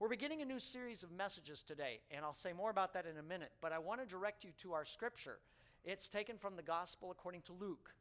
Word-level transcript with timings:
We're 0.00 0.08
beginning 0.08 0.40
a 0.40 0.46
new 0.46 0.58
series 0.58 1.02
of 1.02 1.12
messages 1.12 1.62
today, 1.62 2.00
and 2.10 2.24
I'll 2.24 2.32
say 2.32 2.54
more 2.54 2.70
about 2.70 2.94
that 2.94 3.04
in 3.04 3.18
a 3.18 3.22
minute, 3.22 3.52
but 3.60 3.70
I 3.70 3.78
want 3.78 4.00
to 4.00 4.06
direct 4.06 4.44
you 4.44 4.50
to 4.62 4.72
our 4.72 4.86
scripture. 4.86 5.36
It's 5.84 6.08
taken 6.08 6.38
from 6.38 6.56
the 6.56 6.62
Gospel 6.62 7.10
according 7.10 7.42
to 7.42 7.52
Luke. 7.52 7.92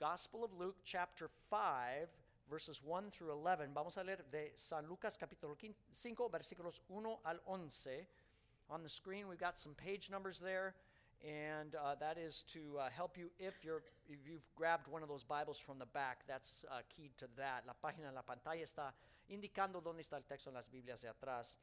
Gospel 0.00 0.42
of 0.42 0.50
Luke, 0.58 0.74
chapter 0.84 1.30
5, 1.48 2.08
verses 2.50 2.82
1 2.84 3.12
through 3.12 3.30
11. 3.30 3.68
Vamos 3.72 3.98
a 3.98 4.02
leer 4.02 4.18
de 4.32 4.50
San 4.58 4.88
Lucas 4.88 5.16
capítulo 5.16 5.56
5, 5.56 6.28
versículos 6.28 6.80
1 6.88 7.04
al 7.24 7.36
11. 7.48 8.04
On 8.68 8.82
the 8.82 8.88
screen, 8.88 9.28
we've 9.28 9.38
got 9.38 9.56
some 9.56 9.74
page 9.74 10.10
numbers 10.10 10.40
there, 10.40 10.74
and 11.24 11.74
uh, 11.74 11.94
that 12.00 12.18
is 12.18 12.42
to 12.52 12.78
uh, 12.80 12.88
help 12.90 13.16
you 13.16 13.30
if, 13.38 13.54
you're, 13.64 13.82
if 14.08 14.18
you've 14.26 14.44
grabbed 14.56 14.88
one 14.88 15.02
of 15.02 15.08
those 15.08 15.24
Bibles 15.24 15.58
from 15.58 15.78
the 15.78 15.86
back. 15.86 16.18
That's 16.26 16.64
uh, 16.70 16.80
key 16.94 17.10
to 17.18 17.26
that. 17.36 17.64
La 17.66 17.74
página 17.82 18.12
la 18.14 18.22
pantalla 18.22 18.62
está 18.64 18.92
indicando 19.30 19.80
dónde 19.82 20.00
está 20.00 20.16
el 20.16 20.24
texto 20.28 20.50
en 20.50 20.54
las 20.54 20.68
Biblias 20.68 21.00
de 21.00 21.08
atrás. 21.08 21.56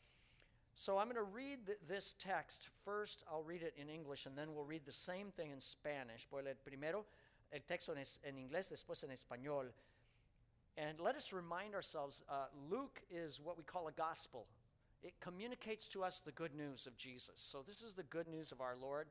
So 0.76 0.98
I'm 0.98 1.06
going 1.08 1.16
to 1.18 1.24
read 1.24 1.66
th- 1.66 1.78
this 1.88 2.16
text. 2.20 2.70
First, 2.86 3.24
I'll 3.30 3.44
read 3.44 3.64
it 3.64 3.74
in 3.78 3.90
English, 3.90 4.26
and 4.26 4.38
then 4.38 4.54
we'll 4.54 4.64
read 4.66 4.86
the 4.86 4.94
same 4.94 5.32
thing 5.36 5.52
in 5.52 5.60
Spanish. 5.60 6.26
Voy 6.32 6.40
a 6.40 6.44
leer 6.44 6.56
primero 6.64 7.06
el 7.52 7.60
texto 7.68 7.92
en, 7.92 7.98
es- 8.00 8.20
en 8.24 8.36
inglés, 8.36 8.70
después 8.72 9.04
en 9.04 9.10
español. 9.10 9.66
And 10.78 11.00
let 11.02 11.16
us 11.18 11.34
remind 11.34 11.76
ourselves 11.76 12.24
uh, 12.30 12.46
Luke 12.70 13.02
is 13.12 13.42
what 13.44 13.58
we 13.58 13.64
call 13.64 13.88
a 13.90 13.92
gospel. 13.92 14.46
It 15.04 15.14
communicates 15.20 15.88
to 15.90 16.04
us 16.04 16.22
the 16.26 16.32
good 16.32 16.54
news 16.56 16.86
of 16.88 16.96
Jesus. 16.98 17.36
So 17.36 17.64
this 17.66 17.82
is 17.82 17.94
the 17.94 18.04
good 18.04 18.28
news 18.28 18.52
of 18.52 18.62
our 18.62 18.76
Lord. 18.82 19.08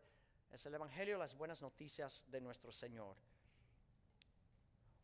Es 0.53 0.67
el 0.67 0.73
Evangelio, 0.73 1.19
las 1.19 1.35
buenas 1.35 1.61
noticias 1.61 2.25
de 2.33 2.41
nuestro 2.41 2.71
Señor. 2.71 3.15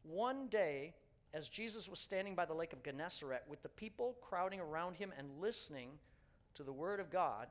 One 0.05 0.49
day, 0.49 0.95
as 1.33 1.49
Jesus 1.49 1.89
was 1.89 1.99
standing 1.99 2.35
by 2.35 2.45
the 2.45 2.55
lake 2.55 2.73
of 2.73 2.83
Gennesaret 2.83 3.43
with 3.49 3.63
the 3.63 3.69
people 3.69 4.17
crowding 4.21 4.61
around 4.61 4.95
him 4.97 5.13
and 5.19 5.41
listening 5.41 5.91
to 6.55 6.63
the 6.63 6.73
word 6.73 7.01
of 7.01 7.11
God, 7.11 7.49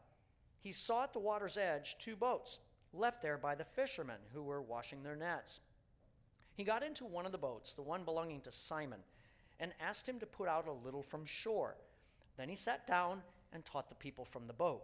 he 0.59 0.71
saw 0.71 1.03
at 1.03 1.13
the 1.13 1.19
water's 1.19 1.57
edge 1.57 1.97
two 1.99 2.15
boats 2.15 2.59
left 2.93 3.21
there 3.21 3.37
by 3.37 3.55
the 3.55 3.65
fishermen 3.65 4.19
who 4.33 4.43
were 4.43 4.61
washing 4.61 5.03
their 5.03 5.15
nets. 5.15 5.59
He 6.55 6.63
got 6.63 6.83
into 6.83 7.05
one 7.05 7.25
of 7.25 7.31
the 7.31 7.37
boats, 7.37 7.73
the 7.73 7.81
one 7.81 8.03
belonging 8.03 8.41
to 8.41 8.51
Simon, 8.51 8.99
and 9.59 9.73
asked 9.79 10.07
him 10.07 10.19
to 10.19 10.25
put 10.25 10.47
out 10.47 10.67
a 10.67 10.85
little 10.85 11.03
from 11.03 11.25
shore. 11.25 11.75
Then 12.37 12.49
he 12.49 12.55
sat 12.55 12.85
down 12.87 13.21
and 13.51 13.65
taught 13.65 13.89
the 13.89 13.95
people 13.95 14.25
from 14.25 14.47
the 14.47 14.53
boat. 14.53 14.83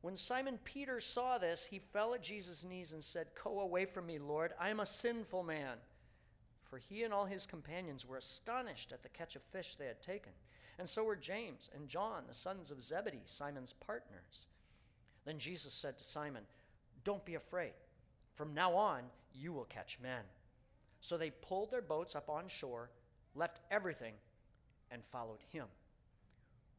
When 0.00 0.16
Simon 0.16 0.58
Peter 0.64 1.00
saw 1.00 1.38
this, 1.38 1.64
he 1.64 1.78
fell 1.78 2.14
at 2.14 2.22
Jesus' 2.22 2.64
knees 2.64 2.92
and 2.92 3.02
said, 3.02 3.28
Go 3.42 3.60
away 3.60 3.84
from 3.84 4.06
me, 4.06 4.18
Lord, 4.18 4.52
I 4.58 4.68
am 4.68 4.80
a 4.80 4.86
sinful 4.86 5.42
man. 5.42 5.76
For 6.64 6.78
he 6.78 7.02
and 7.02 7.12
all 7.12 7.24
his 7.24 7.46
companions 7.46 8.06
were 8.06 8.18
astonished 8.18 8.92
at 8.92 9.02
the 9.02 9.08
catch 9.08 9.34
of 9.34 9.42
fish 9.42 9.74
they 9.74 9.86
had 9.86 10.02
taken. 10.02 10.32
And 10.78 10.88
so 10.88 11.02
were 11.02 11.16
James 11.16 11.70
and 11.74 11.88
John, 11.88 12.24
the 12.28 12.34
sons 12.34 12.70
of 12.70 12.82
Zebedee, 12.82 13.22
Simon's 13.26 13.72
partners. 13.72 14.46
Then 15.24 15.38
Jesus 15.38 15.72
said 15.72 15.98
to 15.98 16.04
Simon, 16.04 16.44
Don't 17.02 17.24
be 17.24 17.34
afraid. 17.34 17.72
From 18.36 18.54
now 18.54 18.74
on, 18.74 19.02
you 19.34 19.52
will 19.52 19.64
catch 19.64 19.98
men. 20.00 20.22
So 21.00 21.16
they 21.16 21.30
pulled 21.30 21.70
their 21.70 21.82
boats 21.82 22.14
up 22.14 22.28
on 22.28 22.46
shore, 22.46 22.90
left 23.34 23.60
everything, 23.70 24.14
and 24.90 25.02
followed 25.04 25.40
him. 25.52 25.66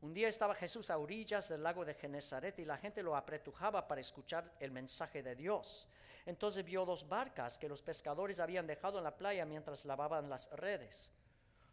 Un 0.01 0.13
día 0.13 0.29
estaba 0.29 0.55
Jesús 0.55 0.89
a 0.89 0.97
orillas 0.97 1.49
del 1.49 1.61
lago 1.61 1.83
de 1.83 1.93
Genezaret 1.93 2.57
y 2.57 2.63
la 2.63 2.77
gente 2.77 3.03
lo 3.03 3.17
apretujaba 3.17 3.85
para 3.85 3.99
escuchar 3.99 4.49
el 4.61 4.71
mensaje 4.71 5.21
de 5.21 5.35
Dios. 5.35 5.89
Entonces 6.25 6.63
vio 6.63 6.85
dos 6.85 7.07
barcas 7.09 7.59
que 7.59 7.67
los 7.67 7.81
pescadores 7.81 8.39
habían 8.39 8.65
dejado 8.65 8.97
en 8.97 9.03
la 9.03 9.17
playa 9.17 9.45
mientras 9.45 9.83
lavaban 9.83 10.29
las 10.29 10.49
redes. 10.51 11.11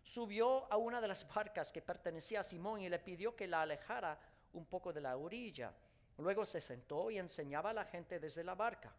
Subió 0.02 0.70
a 0.72 0.76
una 0.76 1.00
de 1.00 1.06
las 1.06 1.32
barcas 1.32 1.70
que 1.70 1.82
pertenecía 1.82 2.40
a 2.40 2.44
Simón 2.44 2.80
y 2.80 2.88
le 2.88 2.98
pidió 2.98 3.36
que 3.36 3.46
la 3.46 3.62
alejara 3.62 4.18
un 4.54 4.66
poco 4.66 4.92
de 4.92 5.02
la 5.02 5.16
orilla. 5.16 5.72
Luego 6.18 6.44
se 6.44 6.60
sentó 6.60 7.12
y 7.12 7.18
enseñaba 7.18 7.70
a 7.70 7.74
la 7.74 7.84
gente 7.84 8.18
desde 8.18 8.42
la 8.42 8.56
barca. 8.56 8.92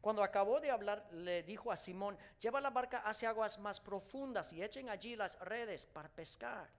Cuando 0.00 0.22
acabó 0.22 0.58
de 0.58 0.70
hablar, 0.70 1.06
le 1.10 1.42
dijo 1.42 1.70
a 1.70 1.76
Simón, 1.76 2.16
lleva 2.40 2.62
la 2.62 2.70
barca 2.70 2.98
hacia 3.00 3.28
aguas 3.28 3.58
más 3.58 3.78
profundas 3.78 4.54
y 4.54 4.62
echen 4.62 4.88
allí 4.88 5.16
las 5.16 5.38
redes 5.40 5.84
para 5.84 6.08
pescar. 6.08 6.70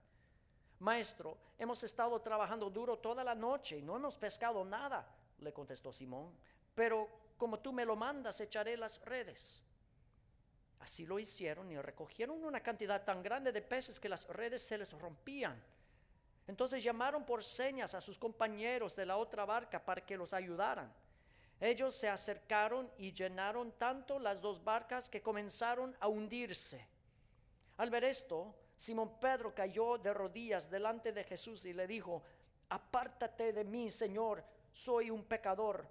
Maestro, 0.80 1.36
hemos 1.58 1.82
estado 1.82 2.20
trabajando 2.20 2.70
duro 2.70 2.98
toda 2.98 3.22
la 3.22 3.34
noche 3.34 3.78
y 3.78 3.82
no 3.82 3.96
hemos 3.96 4.16
pescado 4.16 4.64
nada, 4.64 5.06
le 5.38 5.52
contestó 5.52 5.92
Simón, 5.92 6.34
pero 6.74 7.08
como 7.36 7.58
tú 7.60 7.72
me 7.72 7.84
lo 7.84 7.96
mandas, 7.96 8.40
echaré 8.40 8.76
las 8.76 9.00
redes. 9.04 9.62
Así 10.80 11.04
lo 11.04 11.18
hicieron 11.18 11.70
y 11.70 11.78
recogieron 11.78 12.42
una 12.42 12.62
cantidad 12.62 13.04
tan 13.04 13.22
grande 13.22 13.52
de 13.52 13.60
peces 13.60 14.00
que 14.00 14.08
las 14.08 14.26
redes 14.28 14.62
se 14.62 14.78
les 14.78 14.92
rompían. 14.92 15.62
Entonces 16.46 16.82
llamaron 16.82 17.24
por 17.24 17.44
señas 17.44 17.94
a 17.94 18.00
sus 18.00 18.18
compañeros 18.18 18.96
de 18.96 19.04
la 19.04 19.18
otra 19.18 19.44
barca 19.44 19.84
para 19.84 20.04
que 20.04 20.16
los 20.16 20.32
ayudaran. 20.32 20.90
Ellos 21.60 21.94
se 21.94 22.08
acercaron 22.08 22.90
y 22.96 23.12
llenaron 23.12 23.72
tanto 23.72 24.18
las 24.18 24.40
dos 24.40 24.64
barcas 24.64 25.10
que 25.10 25.20
comenzaron 25.20 25.94
a 26.00 26.08
hundirse. 26.08 26.88
Al 27.76 27.90
ver 27.90 28.04
esto, 28.04 28.54
Simón 28.80 29.20
Pedro 29.20 29.54
cayó 29.54 29.98
de 29.98 30.14
rodillas 30.14 30.70
delante 30.70 31.12
de 31.12 31.22
Jesús 31.22 31.66
y 31.66 31.74
le 31.74 31.86
dijo, 31.86 32.22
apártate 32.70 33.52
de 33.52 33.62
mí, 33.62 33.90
Señor, 33.90 34.42
soy 34.72 35.10
un 35.10 35.22
pecador. 35.22 35.86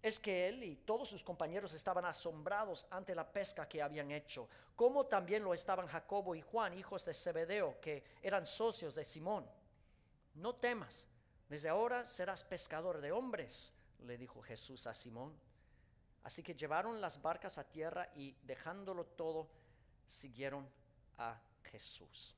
Es 0.00 0.18
que 0.18 0.48
él 0.48 0.64
y 0.64 0.76
todos 0.76 1.06
sus 1.06 1.22
compañeros 1.22 1.74
estaban 1.74 2.06
asombrados 2.06 2.86
ante 2.88 3.14
la 3.14 3.30
pesca 3.30 3.68
que 3.68 3.82
habían 3.82 4.10
hecho, 4.10 4.48
como 4.74 5.04
también 5.04 5.44
lo 5.44 5.52
estaban 5.52 5.86
Jacobo 5.86 6.34
y 6.34 6.40
Juan, 6.40 6.72
hijos 6.72 7.04
de 7.04 7.12
Zebedeo, 7.12 7.78
que 7.78 8.02
eran 8.22 8.46
socios 8.46 8.94
de 8.94 9.04
Simón. 9.04 9.46
No 10.32 10.54
temas, 10.54 11.10
desde 11.46 11.68
ahora 11.68 12.06
serás 12.06 12.42
pescador 12.42 13.02
de 13.02 13.12
hombres, 13.12 13.74
le 13.98 14.16
dijo 14.16 14.40
Jesús 14.40 14.86
a 14.86 14.94
Simón. 14.94 15.38
Así 16.22 16.42
que 16.42 16.54
llevaron 16.54 17.02
las 17.02 17.20
barcas 17.20 17.58
a 17.58 17.68
tierra 17.68 18.08
y 18.14 18.34
dejándolo 18.44 19.04
todo, 19.04 19.50
siguieron 20.06 20.66
a 21.18 21.38
Jesús. 21.74 22.32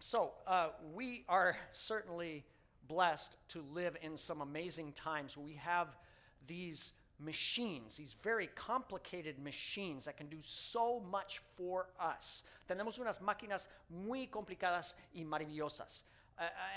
So, 0.00 0.32
uh, 0.46 0.68
we 0.94 1.24
are 1.28 1.56
certainly 1.72 2.44
blessed 2.88 3.36
to 3.48 3.64
live 3.72 3.96
in 4.02 4.16
some 4.16 4.42
amazing 4.42 4.92
times. 4.92 5.36
We 5.36 5.54
have 5.54 5.96
these 6.46 6.92
machines, 7.18 7.96
these 7.96 8.16
very 8.22 8.48
complicated 8.54 9.38
machines 9.38 10.04
that 10.04 10.16
can 10.16 10.26
do 10.26 10.36
so 10.42 11.00
much 11.10 11.40
for 11.56 11.88
us. 11.98 12.42
Tenemos 12.68 12.98
unas 12.98 13.20
máquinas 13.20 13.68
muy 13.88 14.26
complicadas 14.26 14.94
y 15.14 15.22
maravillosas. 15.24 16.02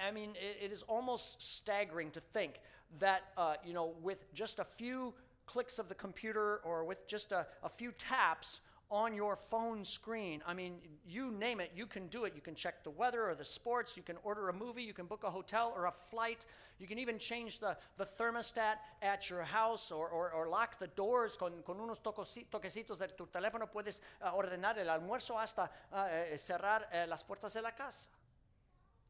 I, 0.07 0.11
mean, 0.11 0.35
it, 0.35 0.65
it 0.65 0.71
is 0.71 0.83
almost 0.83 1.41
staggering 1.41 2.11
to 2.11 2.19
think 2.19 2.59
that, 2.99 3.23
uh, 3.37 3.55
you 3.65 3.73
know, 3.73 3.95
with 4.03 4.31
just 4.33 4.59
a 4.59 4.65
few 4.77 5.13
clicks 5.47 5.79
of 5.79 5.89
the 5.89 5.95
computer 5.95 6.57
or 6.63 6.83
with 6.83 7.07
just 7.07 7.31
a, 7.31 7.47
a 7.63 7.69
few 7.69 7.91
taps, 7.93 8.59
on 8.89 9.13
your 9.13 9.37
phone 9.49 9.83
screen. 9.83 10.41
I 10.45 10.53
mean, 10.53 10.75
you 11.05 11.31
name 11.31 11.59
it, 11.59 11.71
you 11.75 11.85
can 11.85 12.07
do 12.07 12.25
it. 12.25 12.33
You 12.35 12.41
can 12.41 12.55
check 12.55 12.83
the 12.83 12.89
weather 12.89 13.29
or 13.29 13.35
the 13.35 13.45
sports, 13.45 13.97
you 13.97 14.03
can 14.03 14.17
order 14.23 14.49
a 14.49 14.53
movie, 14.53 14.83
you 14.83 14.93
can 14.93 15.05
book 15.05 15.23
a 15.23 15.29
hotel 15.29 15.73
or 15.75 15.85
a 15.85 15.93
flight, 16.09 16.45
you 16.79 16.87
can 16.87 16.97
even 16.97 17.17
change 17.17 17.59
the, 17.59 17.75
the 17.97 18.05
thermostat 18.05 18.75
at 19.01 19.29
your 19.29 19.43
house 19.43 19.91
or, 19.91 20.07
or, 20.07 20.31
or 20.31 20.47
lock 20.47 20.79
the 20.79 20.87
doors 20.87 21.35
con, 21.35 21.51
con 21.65 21.77
unos 21.77 21.99
toquecitos 21.99 22.99
de 22.99 23.07
tu 23.07 23.25
teléfono. 23.27 23.67
Puedes 23.67 23.99
uh, 24.21 24.29
ordenar 24.35 24.77
el 24.77 24.89
almuerzo 24.89 25.37
hasta 25.37 25.69
uh, 25.91 26.37
cerrar 26.37 26.87
uh, 26.93 27.09
las 27.09 27.23
puertas 27.23 27.53
de 27.53 27.61
la 27.61 27.71
casa. 27.71 28.07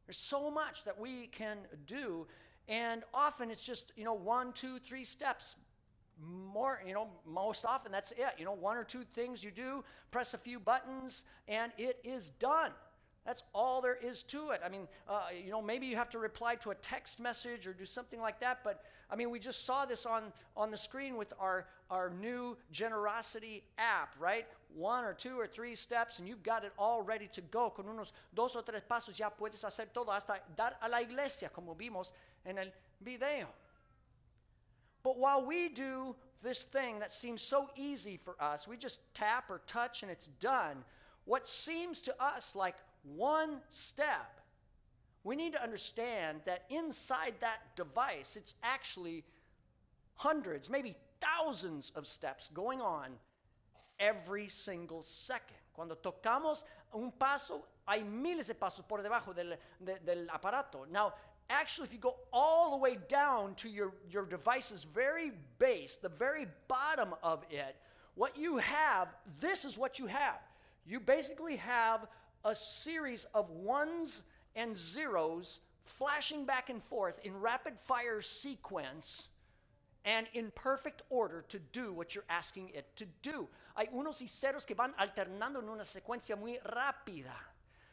There's 0.06 0.16
so 0.16 0.50
much 0.50 0.84
that 0.84 0.98
we 0.98 1.26
can 1.26 1.58
do, 1.86 2.26
and 2.66 3.04
often 3.12 3.50
it's 3.50 3.62
just, 3.62 3.92
you 3.94 4.04
know, 4.04 4.14
one, 4.14 4.52
two, 4.54 4.78
three 4.78 5.04
steps 5.04 5.56
more, 6.26 6.80
you 6.86 6.94
know, 6.94 7.08
most 7.26 7.64
often 7.64 7.92
that's 7.92 8.12
it. 8.12 8.34
You 8.38 8.44
know, 8.44 8.52
one 8.52 8.76
or 8.76 8.84
two 8.84 9.04
things 9.14 9.42
you 9.44 9.50
do, 9.50 9.84
press 10.10 10.34
a 10.34 10.38
few 10.38 10.58
buttons, 10.58 11.24
and 11.46 11.72
it 11.78 12.00
is 12.04 12.30
done. 12.38 12.72
That's 13.24 13.42
all 13.52 13.82
there 13.82 13.96
is 13.96 14.22
to 14.24 14.50
it. 14.50 14.62
I 14.64 14.70
mean, 14.70 14.88
uh, 15.06 15.26
you 15.44 15.50
know, 15.50 15.60
maybe 15.60 15.86
you 15.86 15.96
have 15.96 16.08
to 16.10 16.18
reply 16.18 16.54
to 16.56 16.70
a 16.70 16.74
text 16.76 17.20
message 17.20 17.66
or 17.66 17.74
do 17.74 17.84
something 17.84 18.20
like 18.20 18.40
that, 18.40 18.60
but 18.64 18.84
I 19.10 19.16
mean, 19.16 19.30
we 19.30 19.38
just 19.38 19.66
saw 19.66 19.84
this 19.84 20.06
on, 20.06 20.32
on 20.56 20.70
the 20.70 20.78
screen 20.78 21.16
with 21.16 21.34
our, 21.38 21.66
our 21.90 22.08
new 22.08 22.56
generosity 22.72 23.64
app, 23.76 24.14
right? 24.18 24.46
One 24.74 25.04
or 25.04 25.12
two 25.12 25.38
or 25.38 25.46
three 25.46 25.74
steps, 25.74 26.20
and 26.20 26.26
you've 26.26 26.42
got 26.42 26.64
it 26.64 26.72
all 26.78 27.02
ready 27.02 27.28
to 27.32 27.42
go. 27.42 27.68
Con 27.68 27.84
unos 27.84 28.12
dos 28.34 28.56
o 28.56 28.62
tres 28.62 28.82
pasos 28.88 29.18
ya 29.18 29.28
puedes 29.28 29.62
hacer 29.62 29.92
todo, 29.92 30.10
hasta 30.10 30.40
dar 30.56 30.76
a 30.80 30.88
la 30.88 31.02
iglesia, 31.02 31.50
como 31.50 31.74
vimos 31.74 32.12
en 32.46 32.56
el 32.56 32.72
video. 33.02 33.48
But 35.08 35.16
while 35.16 35.42
we 35.42 35.70
do 35.70 36.14
this 36.42 36.64
thing 36.64 36.98
that 36.98 37.10
seems 37.10 37.40
so 37.40 37.70
easy 37.76 38.18
for 38.22 38.36
us, 38.38 38.68
we 38.68 38.76
just 38.76 39.00
tap 39.14 39.48
or 39.48 39.62
touch 39.66 40.02
and 40.02 40.12
it's 40.12 40.26
done. 40.38 40.84
What 41.24 41.46
seems 41.46 42.02
to 42.02 42.22
us 42.22 42.54
like 42.54 42.74
one 43.16 43.62
step, 43.70 44.38
we 45.24 45.34
need 45.34 45.54
to 45.54 45.62
understand 45.62 46.42
that 46.44 46.64
inside 46.68 47.32
that 47.40 47.74
device, 47.74 48.36
it's 48.36 48.56
actually 48.62 49.24
hundreds, 50.16 50.68
maybe 50.68 50.94
thousands 51.22 51.90
of 51.94 52.06
steps 52.06 52.50
going 52.52 52.82
on 52.82 53.12
every 53.98 54.46
single 54.48 55.00
second. 55.00 55.56
Cuando 55.72 55.94
tocamos 55.94 56.64
un 56.92 57.12
paso, 57.18 57.64
hay 57.86 58.02
miles 58.02 58.48
de 58.48 58.54
pasos 58.54 58.86
por 58.86 58.98
debajo 58.98 59.34
del, 59.34 59.54
de, 59.80 59.98
del 60.04 60.26
aparato. 60.28 60.86
Now, 60.90 61.14
actually, 61.50 61.86
if 61.86 61.92
you 61.92 61.98
go 61.98 62.16
all 62.32 62.70
the 62.70 62.76
way 62.76 62.98
down 63.08 63.54
to 63.56 63.68
your, 63.68 63.92
your 64.10 64.24
device's 64.24 64.84
very 64.84 65.32
base, 65.58 65.96
the 65.96 66.08
very 66.08 66.46
bottom 66.68 67.14
of 67.22 67.44
it, 67.50 67.76
what 68.14 68.36
you 68.36 68.56
have, 68.58 69.08
this 69.40 69.64
is 69.64 69.78
what 69.78 69.98
you 69.98 70.06
have. 70.06 70.40
You 70.86 71.00
basically 71.00 71.56
have 71.56 72.06
a 72.44 72.54
series 72.54 73.26
of 73.34 73.50
ones 73.50 74.22
and 74.56 74.76
zeros 74.76 75.60
flashing 75.84 76.44
back 76.44 76.70
and 76.70 76.82
forth 76.82 77.18
in 77.24 77.38
rapid 77.40 77.78
fire 77.78 78.20
sequence 78.20 79.28
and 80.04 80.26
in 80.34 80.50
perfect 80.54 81.02
order 81.10 81.44
to 81.48 81.58
do 81.72 81.92
what 81.92 82.14
you're 82.14 82.24
asking 82.28 82.70
it 82.74 82.86
to 82.96 83.04
do. 83.22 83.48
Hay 83.76 83.88
unos 83.92 84.20
y 84.20 84.26
ceros 84.26 84.66
que 84.66 84.74
van 84.74 84.94
alternando 84.98 85.60
en 85.60 85.68
una 85.68 85.84
secuencia 85.84 86.36
muy 86.36 86.58
rápida. 86.64 87.34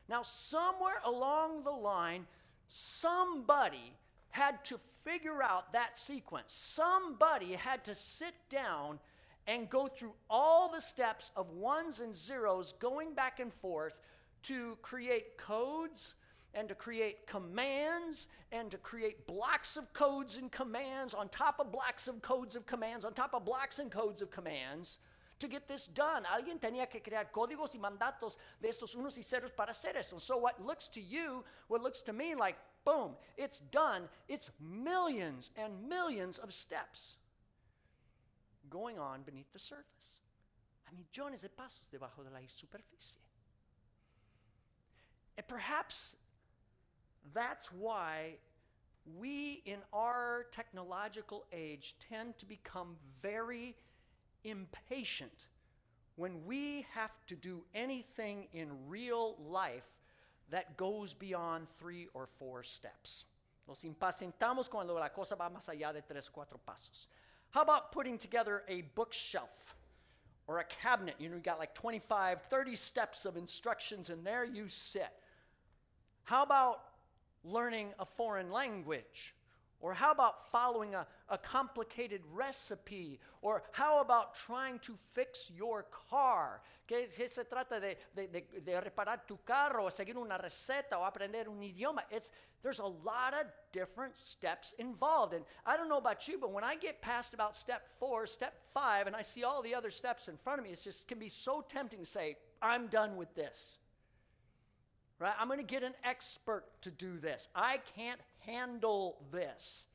Now, 0.08 0.24
somewhere 0.24 1.02
along 1.04 1.64
the 1.64 1.72
line, 1.72 2.26
somebody 2.68 3.94
had 4.30 4.64
to 4.66 4.80
figure 5.04 5.42
out 5.44 5.72
that 5.74 5.98
sequence. 5.98 6.54
Somebody 6.54 7.54
had 7.54 7.86
to 7.86 7.96
sit 7.96 8.34
down 8.50 9.00
and 9.48 9.70
go 9.70 9.88
through 9.88 10.14
all 10.30 10.70
the 10.70 10.82
steps 10.82 11.32
of 11.36 11.52
ones 11.52 12.00
and 12.00 12.14
zeros 12.14 12.74
going 12.74 13.14
back 13.14 13.40
and 13.40 13.54
forth 13.54 14.00
to 14.44 14.78
create 14.82 15.38
codes 15.38 16.16
and 16.54 16.70
to 16.70 16.76
create 16.76 17.28
commands 17.28 18.28
and 18.52 18.72
to 18.72 18.78
create 18.78 19.28
blocks 19.28 19.78
of 19.78 19.92
codes 19.94 20.38
and 20.38 20.52
commands 20.52 21.14
on 21.14 21.30
top 21.30 21.60
of 21.60 21.72
blocks 21.72 22.08
of 22.08 22.22
codes 22.22 22.56
of 22.56 22.66
commands 22.66 23.06
on 23.06 23.14
top 23.14 23.34
of 23.34 23.46
blocks 23.46 23.80
and 23.80 23.92
codes 23.92 24.22
of 24.22 24.32
commands 24.32 25.00
to 25.40 25.48
get 25.48 25.68
this 25.68 25.88
done. 25.88 26.24
Alguien 26.26 26.60
tenía 26.60 26.90
que 26.90 27.02
crear 27.02 27.32
códigos 27.32 27.76
y 27.76 27.80
mandatos 27.80 28.38
de 28.62 28.70
estos 28.70 28.96
unos 28.96 29.18
y 29.18 29.24
ceros 29.24 29.52
para 29.52 29.72
hacer 29.72 29.96
eso. 29.98 30.20
So 30.20 30.38
what 30.38 30.64
looks 30.66 30.88
to 30.90 31.02
you, 31.02 31.44
what 31.68 31.82
looks 31.82 32.02
to 32.04 32.14
me 32.14 32.36
like 32.36 32.58
boom, 32.86 33.16
it's 33.36 33.60
done. 33.60 34.08
It's 34.28 34.52
millions 34.60 35.52
and 35.58 35.90
millions 35.90 36.38
of 36.38 36.54
steps 36.54 37.18
going 38.70 39.00
on 39.00 39.24
beneath 39.24 39.52
the 39.52 39.60
surface. 39.60 40.20
A 40.88 40.96
millones 40.96 41.42
de 41.42 41.50
pasos 41.50 41.90
debajo 41.92 42.24
de 42.24 42.30
la 42.32 42.40
superficie. 42.48 43.18
And 45.38 45.48
perhaps 45.48 46.16
that's 47.34 47.72
why 47.72 48.36
we 49.20 49.62
in 49.66 49.80
our 49.94 50.46
technological 50.52 51.46
age 51.52 51.96
tend 52.10 52.38
to 52.38 52.46
become 52.46 52.96
very 53.22 53.76
impatient 54.46 55.48
when 56.16 56.46
we 56.46 56.86
have 56.94 57.12
to 57.28 57.36
do 57.36 57.64
anything 57.74 58.48
in 58.54 58.70
real 58.88 59.36
life 59.50 59.84
that 60.50 60.78
goes 60.78 61.14
beyond 61.14 61.68
three 61.78 62.08
or 62.14 62.28
four 62.40 62.64
steps. 62.64 63.26
Nos 63.68 63.84
impacientamos 63.84 64.70
cuando 64.70 64.94
la 64.94 65.10
cosa 65.10 65.36
va 65.36 65.50
más 65.50 65.68
allá 65.70 65.92
de 65.92 66.02
tres, 66.02 66.30
cuatro 66.30 66.60
pasos. 66.68 67.08
How 67.50 67.62
about 67.62 67.92
putting 67.92 68.18
together 68.18 68.64
a 68.68 68.82
bookshelf 68.96 69.76
or 70.48 70.60
a 70.60 70.64
cabinet? 70.66 71.16
You 71.20 71.30
know, 71.30 71.36
you 71.36 71.42
got 71.42 71.58
like 71.58 71.74
25, 71.74 72.44
30 72.44 72.76
steps 72.76 73.26
of 73.26 73.38
instructions, 73.38 74.10
and 74.10 74.26
there 74.26 74.46
you 74.46 74.68
sit. 74.68 75.12
How 76.26 76.44
about 76.44 76.82
learning 77.44 77.94
a 78.00 78.06
foreign 78.06 78.52
language? 78.52 79.34
Or 79.86 79.94
how 79.94 80.12
about 80.12 80.50
following 80.52 80.96
a, 80.96 81.06
a 81.30 81.38
complicated 81.38 82.22
recipe? 82.34 83.20
Or 83.44 83.62
how 83.72 84.02
about 84.02 84.34
trying 84.34 84.80
to 84.80 84.98
fix 85.14 85.52
your 85.56 85.86
car? 86.10 86.62
¿Qué, 86.88 87.08
qué 87.16 87.30
se 87.30 87.44
trata 87.44 87.80
de, 87.80 87.96
de, 88.16 88.26
de, 88.26 88.62
de, 88.62 88.82
reparar 88.82 89.28
tu 89.28 89.38
carro 89.46 89.86
o 89.86 89.90
seguir 89.90 90.18
una 90.18 90.40
receta 90.40 90.98
o 90.98 91.04
aprender 91.06 91.48
un 91.48 91.62
idioma? 91.62 92.02
It's, 92.10 92.32
there's 92.64 92.80
a 92.80 92.88
lot 92.88 93.36
of 93.36 93.46
different 93.72 94.18
steps 94.18 94.74
involved. 94.80 95.36
And 95.36 95.46
I 95.68 95.78
don't 95.78 95.88
know 95.88 96.00
about 96.00 96.28
you, 96.28 96.40
but 96.40 96.52
when 96.52 96.64
I 96.64 96.78
get 96.78 97.00
past 97.04 97.36
about 97.36 97.56
step 97.56 97.88
four, 98.00 98.26
step 98.26 98.56
five, 98.74 99.06
and 99.06 99.16
I 99.16 99.22
see 99.22 99.44
all 99.44 99.62
the 99.62 99.76
other 99.76 99.92
steps 99.92 100.30
in 100.30 100.38
front 100.38 100.58
of 100.58 100.66
me, 100.66 100.72
it 100.72 100.82
just 100.84 101.08
can 101.08 101.20
be 101.20 101.30
so 101.30 101.64
tempting 101.70 102.00
to 102.00 102.08
say, 102.08 102.38
I'm 102.60 102.88
done 102.88 103.18
with 103.18 103.36
this. 103.36 103.78
Right? 105.20 105.34
I'm 105.40 105.48
going 105.48 105.60
to 105.60 105.66
get 105.66 105.84
an 105.84 105.94
expert 106.04 106.66
to 106.82 106.92
do 106.92 107.18
this. 107.18 107.48
I 107.56 107.80
can't 107.96 108.20
handle 108.40 109.18
this. 109.32 109.86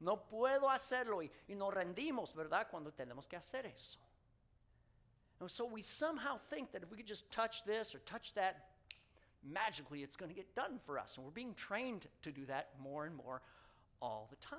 No 0.00 0.16
puedo 0.16 0.68
hacerlo 0.68 1.22
y, 1.22 1.30
y 1.48 1.54
nos 1.54 1.74
rendimos, 1.74 2.34
¿verdad? 2.34 2.66
Cuando 2.70 2.90
tenemos 2.90 3.28
que 3.28 3.38
hacer 3.38 3.66
eso. 3.66 3.98
And 5.40 5.50
so 5.50 5.64
we 5.64 5.82
somehow 5.82 6.38
think 6.50 6.70
that 6.72 6.82
if 6.84 6.90
we 6.90 6.96
could 6.96 7.06
just 7.06 7.30
touch 7.32 7.64
this 7.64 7.94
or 7.94 7.98
touch 8.00 8.32
that, 8.34 8.66
magically 9.42 10.02
it's 10.02 10.14
going 10.16 10.28
to 10.28 10.34
get 10.34 10.54
done 10.54 10.78
for 10.86 10.98
us. 10.98 11.16
And 11.16 11.24
we're 11.24 11.32
being 11.32 11.54
trained 11.54 12.06
to 12.22 12.30
do 12.30 12.46
that 12.46 12.68
more 12.80 13.06
and 13.06 13.16
more 13.16 13.42
all 14.00 14.28
the 14.30 14.36
time. 14.36 14.58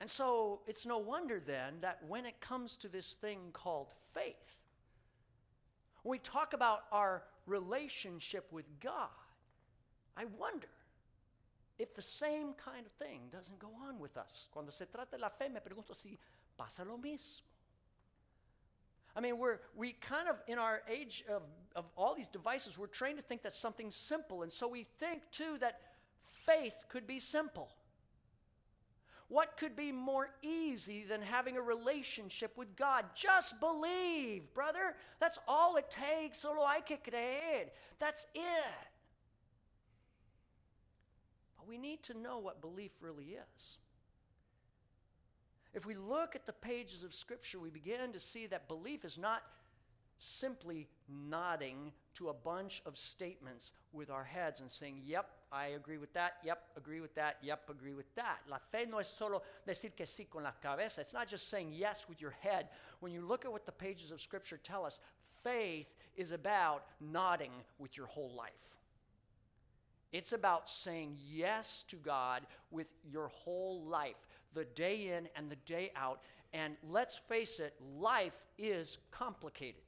And 0.00 0.08
so 0.08 0.60
it's 0.66 0.86
no 0.86 0.98
wonder 0.98 1.40
then 1.40 1.74
that 1.80 1.98
when 2.06 2.26
it 2.26 2.40
comes 2.40 2.76
to 2.78 2.88
this 2.88 3.14
thing 3.14 3.38
called 3.52 3.94
faith, 4.12 4.56
when 6.02 6.12
we 6.12 6.18
talk 6.18 6.52
about 6.52 6.84
our 6.92 7.22
relationship 7.46 8.46
with 8.52 8.66
God, 8.80 9.08
I 10.16 10.24
wonder 10.38 10.68
if 11.78 11.94
the 11.94 12.02
same 12.02 12.54
kind 12.54 12.86
of 12.86 12.92
thing 12.92 13.20
doesn't 13.30 13.58
go 13.58 13.70
on 13.86 13.98
with 13.98 14.16
us. 14.16 14.48
Cuando 14.50 14.70
se 14.70 14.86
trata 14.86 15.12
de 15.12 15.18
la 15.18 15.28
fe, 15.28 15.48
me 15.48 15.60
pregunto 15.60 15.94
si 15.94 16.18
pasa 16.56 16.84
lo 16.84 16.96
mismo. 16.96 17.42
I 19.14 19.20
mean, 19.20 19.38
we're, 19.38 19.58
we 19.74 19.92
kind 19.92 20.28
of, 20.28 20.36
in 20.46 20.58
our 20.58 20.82
age 20.90 21.24
of, 21.28 21.42
of 21.74 21.86
all 21.96 22.14
these 22.14 22.28
devices, 22.28 22.76
we're 22.76 22.86
trained 22.86 23.16
to 23.16 23.22
think 23.22 23.42
that 23.42 23.54
something's 23.54 23.96
simple. 23.96 24.42
And 24.42 24.52
so 24.52 24.68
we 24.68 24.86
think, 24.98 25.22
too, 25.30 25.56
that 25.60 25.80
faith 26.26 26.84
could 26.90 27.06
be 27.06 27.18
simple. 27.18 27.70
What 29.28 29.56
could 29.56 29.74
be 29.74 29.90
more 29.90 30.28
easy 30.40 31.04
than 31.04 31.20
having 31.20 31.56
a 31.56 31.62
relationship 31.62 32.56
with 32.56 32.76
God? 32.76 33.06
Just 33.14 33.58
believe, 33.58 34.42
brother. 34.54 34.94
That's 35.18 35.38
all 35.48 35.76
it 35.76 35.90
takes. 35.90 36.38
Solo 36.38 36.64
hay 36.64 36.82
que 36.82 36.96
creer. 36.96 37.66
That's 37.98 38.26
it. 38.34 38.88
But 41.58 41.66
we 41.66 41.76
need 41.76 42.04
to 42.04 42.16
know 42.16 42.38
what 42.38 42.60
belief 42.60 42.92
really 43.00 43.36
is. 43.56 43.78
If 45.74 45.84
we 45.84 45.94
look 45.94 46.36
at 46.36 46.46
the 46.46 46.52
pages 46.52 47.02
of 47.02 47.12
Scripture, 47.12 47.58
we 47.58 47.68
begin 47.68 48.12
to 48.12 48.20
see 48.20 48.46
that 48.46 48.68
belief 48.68 49.04
is 49.04 49.18
not 49.18 49.42
simply 50.18 50.88
nodding 51.08 51.92
to 52.14 52.28
a 52.28 52.34
bunch 52.34 52.82
of 52.86 52.96
statements 52.96 53.72
with 53.92 54.10
our 54.10 54.24
heads 54.24 54.60
and 54.60 54.70
saying, 54.70 55.00
Yep, 55.04 55.28
I 55.52 55.68
agree 55.68 55.98
with 55.98 56.12
that, 56.14 56.34
yep, 56.44 56.64
agree 56.76 57.00
with 57.00 57.14
that, 57.14 57.36
yep, 57.42 57.68
agree 57.70 57.94
with 57.94 58.12
that. 58.14 58.38
La 58.48 58.58
fe 58.72 58.86
no 58.90 58.98
es 58.98 59.08
solo 59.08 59.42
decir 59.66 59.94
que 59.96 60.06
sí 60.06 60.28
con 60.28 60.42
la 60.42 60.52
cabeza. 60.62 61.00
It's 61.00 61.14
not 61.14 61.28
just 61.28 61.48
saying 61.48 61.72
yes 61.72 62.06
with 62.08 62.20
your 62.20 62.34
head. 62.40 62.68
When 63.00 63.12
you 63.12 63.20
look 63.20 63.44
at 63.44 63.52
what 63.52 63.66
the 63.66 63.72
pages 63.72 64.10
of 64.10 64.20
Scripture 64.20 64.58
tell 64.62 64.84
us, 64.84 65.00
faith 65.42 65.86
is 66.16 66.32
about 66.32 66.84
nodding 67.00 67.52
with 67.78 67.96
your 67.96 68.06
whole 68.06 68.32
life. 68.34 68.52
It's 70.12 70.32
about 70.32 70.68
saying 70.68 71.16
yes 71.28 71.84
to 71.88 71.96
God 71.96 72.46
with 72.70 72.86
your 73.04 73.28
whole 73.28 73.82
life 73.84 74.16
the 74.54 74.64
day 74.64 75.12
in 75.12 75.28
and 75.36 75.50
the 75.50 75.56
day 75.66 75.92
out. 75.94 76.20
And 76.52 76.76
let's 76.88 77.16
face 77.16 77.60
it, 77.60 77.74
life 77.98 78.36
is 78.56 78.98
complicated. 79.10 79.82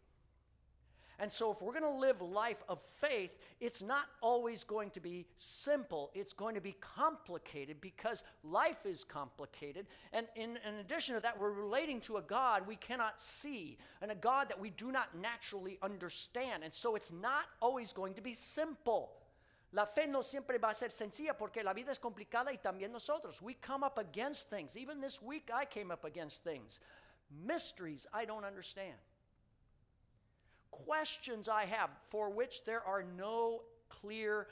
And 1.20 1.30
so, 1.32 1.50
if 1.50 1.60
we're 1.60 1.72
going 1.72 1.82
to 1.82 1.98
live 1.98 2.20
life 2.22 2.62
of 2.68 2.78
faith, 3.00 3.36
it's 3.60 3.82
not 3.82 4.04
always 4.20 4.62
going 4.62 4.90
to 4.90 5.00
be 5.00 5.26
simple. 5.36 6.12
It's 6.14 6.32
going 6.32 6.54
to 6.54 6.60
be 6.60 6.76
complicated 6.80 7.80
because 7.80 8.22
life 8.44 8.86
is 8.86 9.02
complicated. 9.02 9.86
And 10.12 10.28
in, 10.36 10.58
in, 10.64 10.74
addition 10.76 11.16
to 11.16 11.20
that, 11.22 11.40
we're 11.40 11.50
relating 11.50 12.00
to 12.02 12.18
a 12.18 12.22
God 12.22 12.64
we 12.68 12.76
cannot 12.76 13.20
see 13.20 13.78
and 14.00 14.12
a 14.12 14.14
God 14.14 14.48
that 14.48 14.60
we 14.60 14.70
do 14.70 14.92
not 14.92 15.08
naturally 15.20 15.76
understand. 15.82 16.62
And 16.62 16.72
so, 16.72 16.94
it's 16.94 17.10
not 17.10 17.46
always 17.60 17.92
going 17.92 18.14
to 18.14 18.22
be 18.22 18.34
simple. 18.34 19.10
La 19.72 19.86
fe 19.86 20.06
no 20.06 20.22
siempre 20.22 20.56
va 20.58 20.68
a 20.68 20.74
ser 20.74 20.90
sencilla 20.90 21.36
porque 21.36 21.64
la 21.64 21.74
vida 21.74 21.90
es 21.90 21.98
complicada 21.98 22.52
y 22.52 22.58
también 22.62 22.92
nosotros. 22.92 23.42
We 23.42 23.54
come 23.54 23.82
up 23.82 23.98
against 23.98 24.48
things. 24.50 24.76
Even 24.76 25.00
this 25.00 25.20
week, 25.20 25.50
I 25.52 25.64
came 25.64 25.90
up 25.90 26.04
against 26.04 26.44
things. 26.44 26.78
Mysteries 27.44 28.06
I 28.14 28.24
don't 28.24 28.44
understand 28.44 28.94
questions 30.70 31.48
I 31.48 31.64
have 31.66 31.90
for 32.10 32.30
which 32.30 32.64
there 32.64 32.84
are 32.84 33.04
no 33.16 33.62
clear 33.88 34.46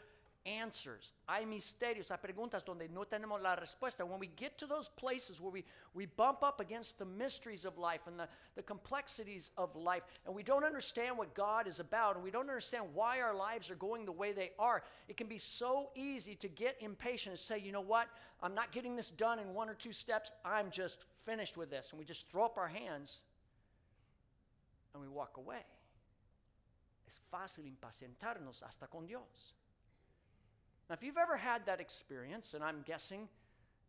answers. 0.47 1.13
Hay 1.29 1.45
misterios, 1.45 2.09
hay 2.09 2.17
preguntas 2.17 2.65
donde 2.65 2.89
no 2.89 3.05
tenemos 3.05 3.43
la 3.43 3.57
respuesta. 3.57 4.07
When 4.07 4.21
we 4.21 4.29
get 4.29 4.57
to 4.59 4.67
those 4.67 4.89
places 4.89 5.41
where 5.41 5.51
we, 5.51 5.65
we 5.93 6.07
bump 6.07 6.43
up 6.43 6.61
against 6.61 6.99
the 6.99 7.05
mysteries 7.05 7.65
of 7.65 7.77
life 7.79 8.03
and 8.07 8.19
the, 8.19 8.29
the 8.55 8.63
complexities 8.63 9.51
of 9.59 9.75
life, 9.75 10.03
and 10.25 10.35
we 10.35 10.43
don't 10.43 10.65
understand 10.65 11.19
what 11.19 11.35
God 11.35 11.67
is 11.67 11.81
about, 11.81 12.15
and 12.15 12.25
we 12.25 12.31
don't 12.31 12.49
understand 12.49 12.85
why 12.95 13.21
our 13.21 13.35
lives 13.35 13.71
are 13.71 13.77
going 13.77 14.05
the 14.05 14.13
way 14.13 14.33
they 14.33 14.53
are, 14.59 14.83
it 15.09 15.17
can 15.17 15.27
be 15.27 15.39
so 15.39 15.91
easy 15.95 16.35
to 16.37 16.49
get 16.49 16.77
impatient 16.81 17.33
and 17.33 17.41
say, 17.41 17.59
you 17.59 17.73
know 17.73 17.81
what, 17.81 18.09
I'm 18.43 18.55
not 18.55 18.73
getting 18.73 18.97
this 18.97 19.11
done 19.11 19.39
in 19.39 19.53
one 19.53 19.69
or 19.69 19.75
two 19.75 19.93
steps, 19.93 20.33
I'm 20.45 20.71
just 20.71 21.05
finished 21.25 21.57
with 21.57 21.71
this. 21.71 21.91
And 21.91 21.99
we 21.99 22.05
just 22.05 22.31
throw 22.31 22.45
up 22.45 22.57
our 22.57 22.69
hands 22.69 23.21
and 24.95 25.03
we 25.03 25.09
walk 25.09 25.37
away 25.37 25.59
es 27.17 27.23
fácil 27.31 27.67
impacientarnos 27.67 28.63
hasta 28.63 28.87
con 28.87 29.07
Dios. 29.07 29.55
Now, 30.89 30.95
if 30.95 31.03
you've 31.03 31.19
ever 31.19 31.37
had 31.37 31.67
that 31.67 31.81
experience, 31.81 32.55
and 32.55 32.63
I'm 32.63 32.83
guessing 32.85 33.29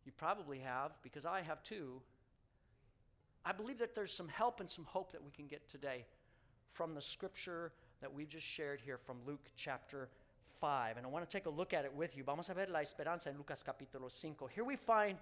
you 0.04 0.12
probably 0.16 0.58
have, 0.58 0.92
because 1.02 1.24
I 1.24 1.42
have 1.42 1.62
too, 1.62 2.00
I 3.44 3.52
believe 3.52 3.78
that 3.78 3.94
there's 3.94 4.12
some 4.12 4.28
help 4.28 4.60
and 4.60 4.68
some 4.68 4.84
hope 4.84 5.12
that 5.12 5.22
we 5.22 5.30
can 5.30 5.46
get 5.46 5.68
today 5.68 6.04
from 6.72 6.94
the 6.94 7.00
scripture 7.00 7.72
that 8.00 8.12
we 8.12 8.24
just 8.26 8.46
shared 8.46 8.80
here 8.80 8.98
from 8.98 9.18
Luke 9.26 9.50
chapter 9.56 10.08
5. 10.60 10.96
And 10.96 11.06
I 11.06 11.08
want 11.08 11.28
to 11.28 11.36
take 11.36 11.46
a 11.46 11.50
look 11.50 11.72
at 11.72 11.84
it 11.84 11.94
with 11.94 12.16
you. 12.16 12.24
Vamos 12.24 12.48
a 12.48 12.54
ver 12.54 12.66
la 12.68 12.80
esperanza 12.80 13.28
en 13.28 13.36
Lucas 13.36 13.62
capítulo 13.62 14.10
5. 14.10 14.48
Here 14.52 14.64
we 14.64 14.76
find 14.76 15.18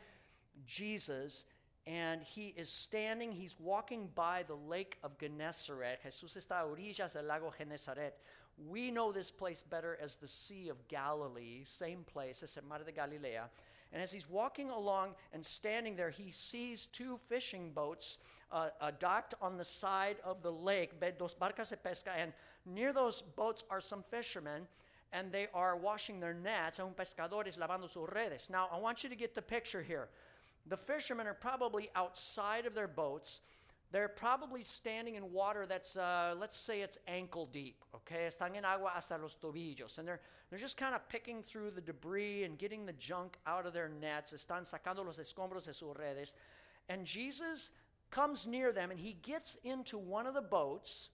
Jesus 0.67 1.45
and 1.87 2.23
he 2.23 2.53
is 2.57 2.69
standing, 2.69 3.31
he's 3.31 3.57
walking 3.61 4.09
by 4.15 4.43
the 4.49 4.55
lake 4.55 4.99
of 5.05 5.17
Gennesaret. 5.19 5.99
Jesús 6.05 6.37
está 6.37 6.63
a 6.63 6.67
orillas 6.67 7.13
del 7.13 7.25
lago 7.25 7.53
Genesaret. 7.57 8.13
We 8.69 8.91
know 8.91 9.13
this 9.13 9.31
place 9.31 9.63
better 9.63 9.99
as 10.01 10.17
the 10.17 10.27
Sea 10.27 10.69
of 10.69 10.89
Galilee, 10.89 11.63
same 11.65 12.05
place, 12.05 12.43
el 12.57 12.69
Mar 12.69 12.81
de 12.85 12.91
Galilea. 12.91 13.49
And 13.93 14.03
as 14.03 14.11
he's 14.11 14.29
walking 14.29 14.71
along 14.71 15.15
and 15.33 15.45
standing 15.45 15.95
there, 15.95 16.11
he 16.11 16.33
sees 16.33 16.87
two 16.87 17.21
fishing 17.29 17.71
boats 17.71 18.19
uh, 18.51 18.71
uh, 18.81 18.91
docked 18.99 19.35
on 19.41 19.57
the 19.57 19.65
side 19.65 20.17
of 20.25 20.43
the 20.43 20.51
lake, 20.51 21.01
dos 21.19 21.35
barcas 21.35 21.69
de 21.69 21.77
pesca, 21.77 22.11
and 22.19 22.33
near 22.65 22.93
those 22.93 23.23
boats 23.23 23.63
are 23.71 23.81
some 23.81 24.03
fishermen, 24.11 24.67
and 25.13 25.31
they 25.31 25.47
are 25.55 25.77
washing 25.77 26.19
their 26.19 26.35
nets. 26.35 26.81
Un 26.81 26.95
pescadores 26.95 27.59
lavando 27.59 27.89
sus 27.89 28.09
redes. 28.13 28.49
Now, 28.51 28.69
I 28.73 28.79
want 28.79 29.05
you 29.05 29.09
to 29.09 29.17
get 29.17 29.35
the 29.35 29.43
picture 29.43 29.83
here. 29.83 30.09
The 30.69 30.77
fishermen 30.77 31.27
are 31.27 31.35
probably 31.35 31.91
outside 31.95 32.67
of 32.67 32.75
their 32.75 32.89
boats. 32.89 33.41
They're 33.93 34.09
probably 34.09 34.65
standing 34.65 35.15
in 35.15 35.33
water 35.33 35.65
that's, 35.65 35.97
uh, 35.97 36.35
let's 36.39 36.57
say 36.57 36.81
it's 36.81 36.99
ankle 37.07 37.47
deep, 37.47 37.85
okay? 37.95 38.27
Están 38.27 38.57
en 38.57 38.65
agua 38.65 38.91
hasta 38.95 39.17
los 39.17 39.37
tobillos. 39.37 39.99
And 39.99 40.09
they're, 40.09 40.21
they're 40.51 40.59
just 40.59 40.77
kind 40.77 40.95
of 40.95 41.09
picking 41.09 41.43
through 41.43 41.71
the 41.71 41.81
debris 41.81 42.45
and 42.45 42.59
getting 42.59 42.85
the 42.85 42.93
junk 42.95 43.39
out 43.47 43.65
of 43.65 43.73
their 43.73 43.89
nets. 43.89 44.33
Están 44.33 44.69
sacando 44.69 45.05
los 45.05 45.19
escombros 45.19 45.67
de 45.67 45.73
sus 45.73 45.97
redes. 45.97 46.35
And 46.89 47.05
Jesus 47.05 47.71
comes 48.11 48.47
near 48.47 48.73
them 48.73 48.91
and 48.91 48.99
he 48.99 49.15
gets 49.23 49.57
into 49.63 49.99
one 49.99 50.27
of 50.27 50.35
the 50.35 50.43
boats 50.43 51.11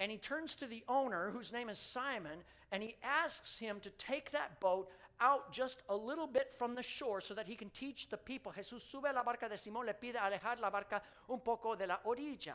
and 0.00 0.10
he 0.10 0.18
turns 0.18 0.56
to 0.56 0.66
the 0.66 0.82
owner, 0.88 1.30
whose 1.30 1.52
name 1.52 1.68
is 1.68 1.78
Simon, 1.78 2.40
and 2.72 2.82
he 2.82 2.96
asks 3.02 3.58
him 3.58 3.78
to 3.80 3.90
take 3.90 4.32
that 4.32 4.58
boat 4.58 4.90
out 5.20 5.52
just 5.52 5.82
a 5.88 5.96
little 5.96 6.26
bit 6.26 6.52
from 6.58 6.74
the 6.74 6.82
shore 6.82 7.20
so 7.20 7.34
that 7.34 7.46
he 7.46 7.54
can 7.54 7.70
teach 7.70 8.08
the 8.08 8.16
people. 8.16 8.52
Jesús 8.52 8.80
sube 8.80 9.06
la 9.14 9.22
barca 9.22 9.48
de 9.48 9.54
Simón, 9.54 9.86
le 9.86 9.94
pide 9.94 10.16
alejar 10.16 10.60
la 10.60 10.70
barca 10.70 11.02
un 11.28 11.40
poco 11.40 11.74
de 11.74 11.86
la 11.86 11.98
orilla. 12.06 12.54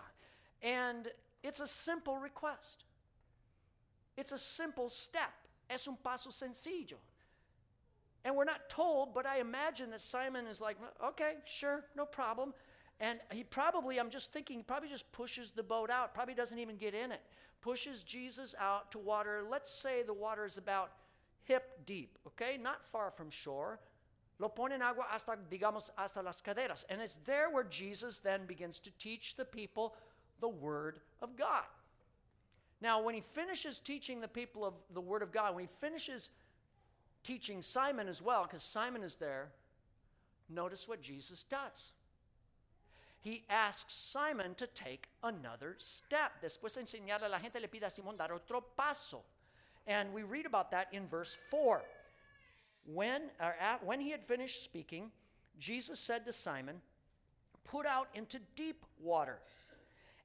And 0.62 1.08
it's 1.44 1.60
a 1.60 1.68
simple 1.68 2.18
request. 2.18 2.84
It's 4.18 4.34
a 4.34 4.38
simple 4.38 4.90
step. 4.90 5.32
Es 5.70 5.88
un 5.88 5.98
paso 6.04 6.30
sencillo. 6.30 6.98
And 8.26 8.36
we're 8.36 8.44
not 8.44 8.70
told, 8.70 9.14
but 9.14 9.26
I 9.26 9.40
imagine 9.40 9.90
that 9.92 10.02
Simon 10.02 10.46
is 10.46 10.60
like, 10.60 10.76
okay, 11.04 11.36
sure, 11.46 11.86
no 11.96 12.06
problem. 12.06 12.54
And 13.00 13.20
he 13.32 13.44
probably, 13.44 13.98
I'm 13.98 14.10
just 14.10 14.34
thinking, 14.34 14.64
probably 14.64 14.90
just 14.90 15.10
pushes 15.14 15.52
the 15.52 15.64
boat 15.64 15.90
out, 15.90 16.14
probably 16.14 16.34
doesn't 16.34 16.60
even 16.60 16.76
get 16.76 16.94
in 16.94 17.14
it. 17.14 17.22
Pushes 17.62 18.04
Jesus 18.04 18.56
out 18.60 18.92
to 18.92 19.00
water. 19.00 19.44
Let's 19.50 19.72
say 19.72 20.04
the 20.04 20.14
water 20.14 20.46
is 20.46 20.58
about 20.58 20.92
hip 21.50 21.86
deep, 21.86 22.18
okay? 22.28 22.58
Not 22.62 22.86
far 22.92 23.12
from 23.12 23.30
shore. 23.30 23.80
Lo 24.38 24.48
pone 24.48 24.72
en 24.74 24.82
agua 24.82 25.06
hasta, 25.12 25.36
digamos, 25.52 25.90
hasta 25.98 26.22
las 26.22 26.42
caderas. 26.42 26.86
And 26.90 27.02
it's 27.02 27.20
there 27.26 27.50
where 27.50 27.66
Jesus 27.66 28.20
then 28.20 28.46
begins 28.46 28.80
to 28.80 28.92
teach 29.00 29.36
the 29.36 29.44
people 29.44 29.96
the 30.40 30.48
Word 30.48 31.00
of 31.22 31.36
God. 31.36 31.66
Now, 32.82 33.02
when 33.02 33.16
he 33.16 33.24
finishes 33.34 33.82
teaching 33.82 34.22
the 34.22 34.28
people 34.28 34.64
of 34.64 34.76
the 34.94 35.02
Word 35.02 35.24
of 35.24 35.34
God, 35.34 35.56
when 35.56 35.66
he 35.66 35.70
finishes 35.82 36.30
teaching 37.24 37.62
Simon 37.62 38.08
as 38.08 38.22
well, 38.22 38.44
because 38.44 38.64
Simon 38.64 39.04
is 39.04 39.16
there, 39.16 39.50
notice 40.50 40.88
what 40.88 41.02
Jesus 41.02 41.44
does. 41.50 41.92
He 43.22 43.44
asks 43.50 43.94
Simon 43.94 44.56
to 44.56 44.68
take 44.68 45.10
another 45.24 45.76
step. 45.80 46.32
Después 46.42 46.76
de 46.76 46.82
enseñarle 46.82 47.26
a 47.26 47.30
la 47.30 47.40
gente, 47.40 47.60
le 47.60 47.68
pide 47.68 47.84
a 47.84 47.90
Simón 47.90 48.18
dar 48.18 48.32
otro 48.32 48.62
paso. 48.62 49.24
And 49.90 50.14
we 50.14 50.22
read 50.22 50.46
about 50.46 50.70
that 50.72 50.88
in 50.94 51.08
verse 51.08 51.36
4. 51.50 51.82
When, 52.86 53.24
at, 53.40 53.84
when 53.84 54.00
he 54.00 54.12
had 54.12 54.24
finished 54.24 54.64
speaking, 54.64 55.12
Jesus 55.58 56.00
said 56.00 56.26
to 56.26 56.32
Simon, 56.32 56.80
Put 57.64 57.86
out 57.86 58.08
into 58.14 58.40
deep 58.56 58.86
water 59.02 59.40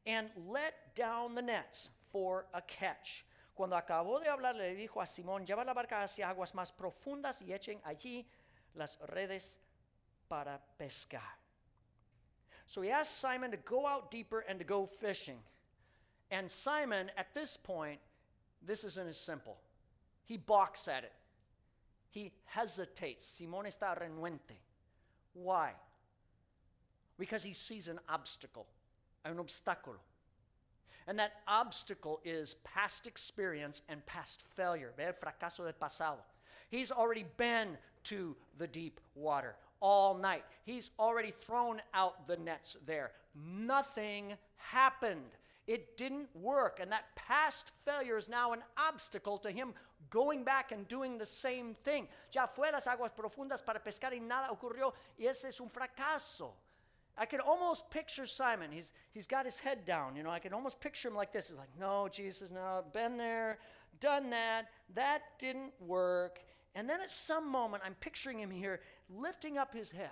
and 0.07 0.29
let 0.49 0.95
down 0.95 1.35
the 1.35 1.43
nets 1.43 1.89
for 2.13 2.45
a 2.55 2.61
catch. 2.63 3.25
Cuando 3.55 3.77
acabó 3.77 4.23
de 4.23 4.29
hablar, 4.29 4.55
le 4.55 4.75
dijo 4.75 5.01
a 5.01 5.07
Simón, 5.07 5.47
lleva 5.47 5.65
la 5.65 5.73
barca 5.73 6.03
hacia 6.03 6.29
aguas 6.29 6.53
más 6.55 6.71
profundas 6.71 7.43
y 7.43 7.53
echen 7.53 7.81
allí 7.87 8.25
las 8.75 8.99
redes 9.15 9.59
para 10.29 10.61
pescar. 10.79 11.39
So 12.67 12.83
he 12.83 12.91
asked 12.91 13.19
Simon 13.19 13.51
to 13.51 13.57
go 13.59 13.87
out 13.87 14.11
deeper 14.11 14.41
and 14.41 14.59
to 14.59 14.65
go 14.65 14.87
fishing. 14.87 15.39
And 16.31 16.51
Simon, 16.51 17.11
at 17.17 17.33
this 17.35 17.57
point, 17.57 18.01
this 18.67 18.85
isn't 18.85 19.09
as 19.09 19.19
simple. 19.19 19.57
He 20.25 20.37
balks 20.37 20.89
at 20.89 21.05
it. 21.05 21.13
He 22.11 22.33
hesitates. 22.45 23.25
Simón 23.25 23.67
está 23.67 23.99
renuente. 23.99 24.57
Why? 25.35 25.73
Because 27.19 27.43
he 27.43 27.53
sees 27.53 27.89
an 27.89 27.99
obstacle, 28.09 28.67
un 29.25 29.37
obstáculo. 29.37 29.99
And 31.07 31.19
that 31.19 31.33
obstacle 31.47 32.21
is 32.25 32.55
past 32.65 33.07
experience 33.07 33.83
and 33.89 34.05
past 34.07 34.43
failure. 34.57 34.93
El 34.99 35.13
fracaso 35.13 35.65
del 35.65 35.73
pasado. 35.73 36.21
He's 36.71 36.91
already 36.91 37.27
been 37.37 37.77
to 38.05 38.35
the 38.59 38.67
deep 38.67 39.01
water 39.15 39.55
all 39.81 40.15
night. 40.17 40.45
He's 40.65 40.91
already 40.99 41.31
thrown 41.31 41.83
out 41.93 42.27
the 42.27 42.37
nets 42.39 42.77
there. 42.87 43.13
Nothing 43.35 44.35
happened. 44.57 45.37
It 45.67 45.97
didn't 45.97 46.29
work. 46.35 46.79
And 46.81 46.93
that 46.93 47.15
past 47.17 47.71
failure 47.85 48.17
is 48.17 48.29
now 48.29 48.53
an 48.53 48.63
obstacle 48.77 49.39
to 49.39 49.51
him 49.51 49.73
going 50.11 50.45
back 50.45 50.73
and 50.73 50.87
doing 50.89 51.19
the 51.19 51.27
same 51.27 51.75
thing. 51.85 52.07
Ya 52.33 52.47
fue 52.47 52.71
las 52.71 52.87
aguas 52.87 53.11
profundas 53.17 53.65
para 53.65 53.81
pescar 53.81 54.13
y 54.13 54.19
nada 54.19 54.51
ocurrió. 54.51 54.93
Y 55.19 55.27
ese 55.27 55.47
es 55.47 55.61
un 55.61 55.71
fracaso. 55.71 56.53
I 57.17 57.27
can 57.27 57.41
almost 57.41 57.89
picture 57.91 58.27
Simon. 58.27 58.73
He's, 58.73 58.91
he's 59.13 59.27
got 59.27 59.45
his 59.45 59.57
head 59.57 59.85
down. 59.85 60.17
You 60.17 60.25
know, 60.25 60.31
I 60.31 60.41
can 60.41 60.53
almost 60.53 60.81
picture 60.81 61.09
him 61.09 61.15
like 61.15 61.33
this. 61.33 61.49
He's 61.49 61.57
like, 61.57 61.69
no, 61.79 62.09
Jesus, 62.09 62.51
no, 62.51 62.85
been 62.93 63.17
there, 63.17 63.59
done 64.01 64.31
that. 64.31 64.67
That 64.95 65.23
didn't 65.39 65.73
work. 65.81 66.41
And 66.75 66.89
then 66.89 67.01
at 67.01 67.11
some 67.11 67.49
moment, 67.49 67.85
I'm 67.87 67.95
picturing 68.01 68.39
him 68.39 68.51
here 68.51 68.81
lifting 69.09 69.59
up 69.59 69.73
his 69.73 69.91
head. 69.91 70.11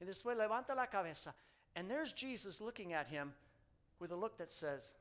Y 0.00 0.06
después 0.06 0.36
levanta 0.36 0.76
la 0.76 0.86
cabeza. 0.86 1.32
And 1.76 1.90
there's 1.90 2.12
Jesus 2.12 2.60
looking 2.60 2.92
at 2.92 3.08
him 3.08 3.32
with 4.02 4.10
a 4.10 4.16
look 4.16 4.36
that 4.38 4.50
says, 4.50 4.92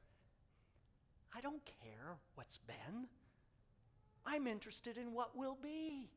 I 1.36 1.42
don't 1.42 1.62
care 1.66 2.16
what's 2.36 2.60
been. 2.60 3.08
I'm 4.26 4.48
interested 4.48 4.98
in 4.98 5.12
what 5.14 5.36
will 5.36 5.58
be. 5.62 6.08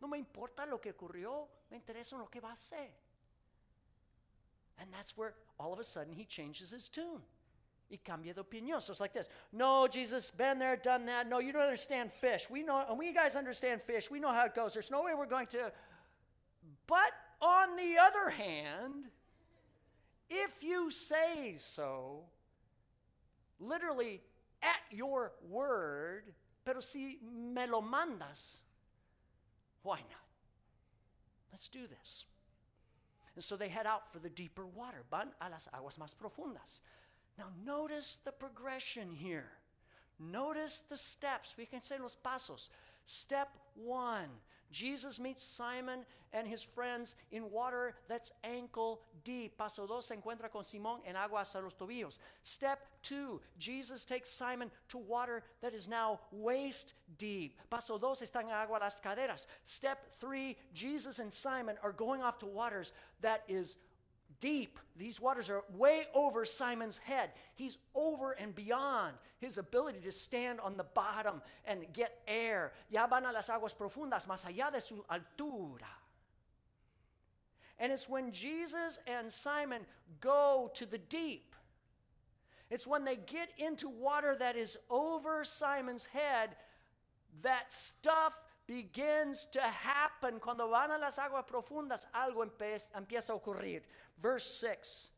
No 0.00 0.08
me 0.08 0.18
importa 0.18 0.66
lo 0.70 0.78
que 0.78 0.92
ocurrió, 0.92 1.48
me 1.70 1.78
interesa 1.78 2.12
lo 2.12 2.26
que 2.26 2.40
va 2.40 2.52
a 2.52 2.56
ser. 2.56 2.90
And 4.78 4.88
that's 4.92 5.16
where 5.16 5.34
all 5.58 5.72
of 5.72 5.78
a 5.78 5.84
sudden 5.84 6.12
he 6.12 6.24
changes 6.24 6.70
his 6.70 6.88
tune. 6.88 7.22
y 7.90 7.98
cambia 8.02 8.34
de 8.34 8.40
opinión. 8.40 8.80
So 8.80 8.92
it's 8.92 9.00
like 9.00 9.12
this. 9.12 9.28
No, 9.52 9.86
Jesus, 9.86 10.30
been 10.30 10.58
there, 10.58 10.76
done 10.76 11.06
that. 11.06 11.28
No, 11.28 11.38
you 11.38 11.52
don't 11.52 11.62
understand 11.62 12.10
fish. 12.10 12.48
We 12.50 12.62
know, 12.62 12.84
and 12.88 12.98
we 12.98 13.12
guys 13.12 13.36
understand 13.36 13.82
fish. 13.82 14.10
We 14.10 14.18
know 14.18 14.32
how 14.32 14.46
it 14.46 14.54
goes. 14.54 14.72
There's 14.72 14.90
no 14.90 15.02
way 15.02 15.12
we're 15.14 15.26
going 15.26 15.46
to. 15.48 15.70
But 16.86 17.12
on 17.40 17.76
the 17.76 17.98
other 17.98 18.30
hand, 18.30 19.04
if 20.32 20.62
you 20.62 20.90
say 20.90 21.54
so, 21.56 22.20
literally 23.60 24.22
at 24.62 24.96
your 24.96 25.32
word, 25.48 26.24
pero 26.64 26.80
si 26.80 27.18
me 27.22 27.66
lo 27.66 27.82
mandas, 27.82 28.60
why 29.82 29.98
not? 29.98 30.28
Let's 31.52 31.68
do 31.68 31.86
this. 31.86 32.24
And 33.34 33.44
so 33.44 33.56
they 33.56 33.68
head 33.68 33.86
out 33.86 34.12
for 34.12 34.18
the 34.18 34.30
deeper 34.30 34.66
water, 34.66 35.04
van 35.10 35.28
a 35.40 35.50
las 35.50 35.68
aguas 35.74 35.98
más 35.98 36.14
profundas. 36.14 36.80
Now, 37.38 37.46
notice 37.64 38.18
the 38.24 38.32
progression 38.32 39.10
here. 39.12 39.50
Notice 40.18 40.82
the 40.88 40.96
steps. 40.96 41.54
We 41.56 41.66
can 41.66 41.80
say 41.82 41.96
los 41.98 42.16
pasos. 42.24 42.68
Step 43.04 43.48
one 43.74 44.28
Jesus 44.72 45.20
meets 45.20 45.44
Simon 45.44 46.00
and 46.32 46.48
his 46.48 46.62
friends 46.62 47.14
in 47.30 47.50
water 47.50 47.94
that's 48.08 48.32
ankle 48.42 49.02
deep. 49.22 49.56
Paso 49.58 49.86
dos 49.86 50.06
se 50.06 50.16
encuentra 50.16 50.50
con 50.50 50.64
Simón 50.64 51.00
en 51.06 51.14
agua 51.14 51.40
hasta 51.40 51.60
los 51.60 51.74
tobillos. 51.74 52.18
Step 52.42 52.80
two 53.02 53.40
Jesus 53.58 54.04
takes 54.04 54.30
Simon 54.30 54.70
to 54.88 54.98
water 54.98 55.44
that 55.60 55.74
is 55.74 55.86
now 55.86 56.18
waist 56.32 56.94
deep. 57.18 57.58
Paso 57.70 57.98
dos 57.98 58.22
están 58.22 58.44
en 58.44 58.50
agua 58.50 58.78
las 58.80 59.00
caderas. 59.00 59.46
Step 59.64 59.98
three 60.18 60.56
Jesus 60.72 61.18
and 61.18 61.32
Simon 61.32 61.76
are 61.82 61.92
going 61.92 62.22
off 62.22 62.38
to 62.38 62.46
waters 62.46 62.92
that 63.20 63.42
is 63.46 63.76
deep. 64.42 64.78
These 64.96 65.20
waters 65.20 65.48
are 65.48 65.62
way 65.78 66.02
over 66.14 66.44
Simon's 66.44 66.98
head. 66.98 67.30
He's 67.54 67.78
over 67.94 68.32
and 68.32 68.54
beyond 68.54 69.14
his 69.38 69.56
ability 69.56 70.00
to 70.00 70.12
stand 70.12 70.60
on 70.60 70.76
the 70.76 70.84
bottom 70.84 71.40
and 71.64 71.86
get 71.94 72.18
air. 72.28 72.72
Ya 72.90 73.06
van 73.06 73.24
a 73.24 73.32
las 73.32 73.48
aguas 73.48 73.72
profundas, 73.72 74.26
más 74.26 74.44
allá 74.44 74.70
de 74.70 74.80
su 74.80 75.02
altura. 75.08 75.88
And 77.78 77.92
it's 77.92 78.08
when 78.08 78.32
Jesus 78.32 78.98
and 79.06 79.32
Simon 79.32 79.82
go 80.20 80.70
to 80.74 80.86
the 80.86 80.98
deep. 80.98 81.54
It's 82.68 82.86
when 82.86 83.04
they 83.04 83.16
get 83.16 83.48
into 83.58 83.88
water 83.88 84.36
that 84.38 84.56
is 84.56 84.76
over 84.90 85.44
Simon's 85.44 86.04
head 86.04 86.56
that 87.42 87.72
stuff 87.72 88.34
begins 88.72 89.46
to 89.52 89.60
happen. 89.60 90.40
Cuando 90.40 90.68
van 90.68 90.90
a 90.90 90.98
las 90.98 91.18
aguas 91.18 91.44
profundas, 91.44 92.06
algo 92.14 92.42
empieza 92.42 93.30
a 93.30 93.38
ocurrir. 93.38 93.82
Verse 94.22 94.46
6. 94.46 95.10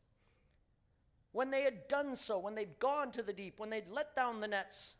When 1.31 1.49
they 1.49 1.61
had 1.61 1.87
done 1.87 2.15
so, 2.15 2.37
when 2.37 2.53
they'd 2.53 2.77
gone 2.79 3.11
to 3.11 3.23
the 3.23 3.31
deep, 3.31 3.57
when 3.57 3.69
they'd 3.69 3.87
let 3.89 4.15
down 4.15 4.41
the 4.41 4.47
nets, 4.47 4.95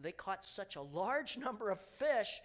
they 0.00 0.12
caught 0.12 0.44
such 0.44 0.74
a 0.74 0.82
large 0.82 1.38
number 1.46 1.70
of 1.70 1.80
fish 1.80 2.40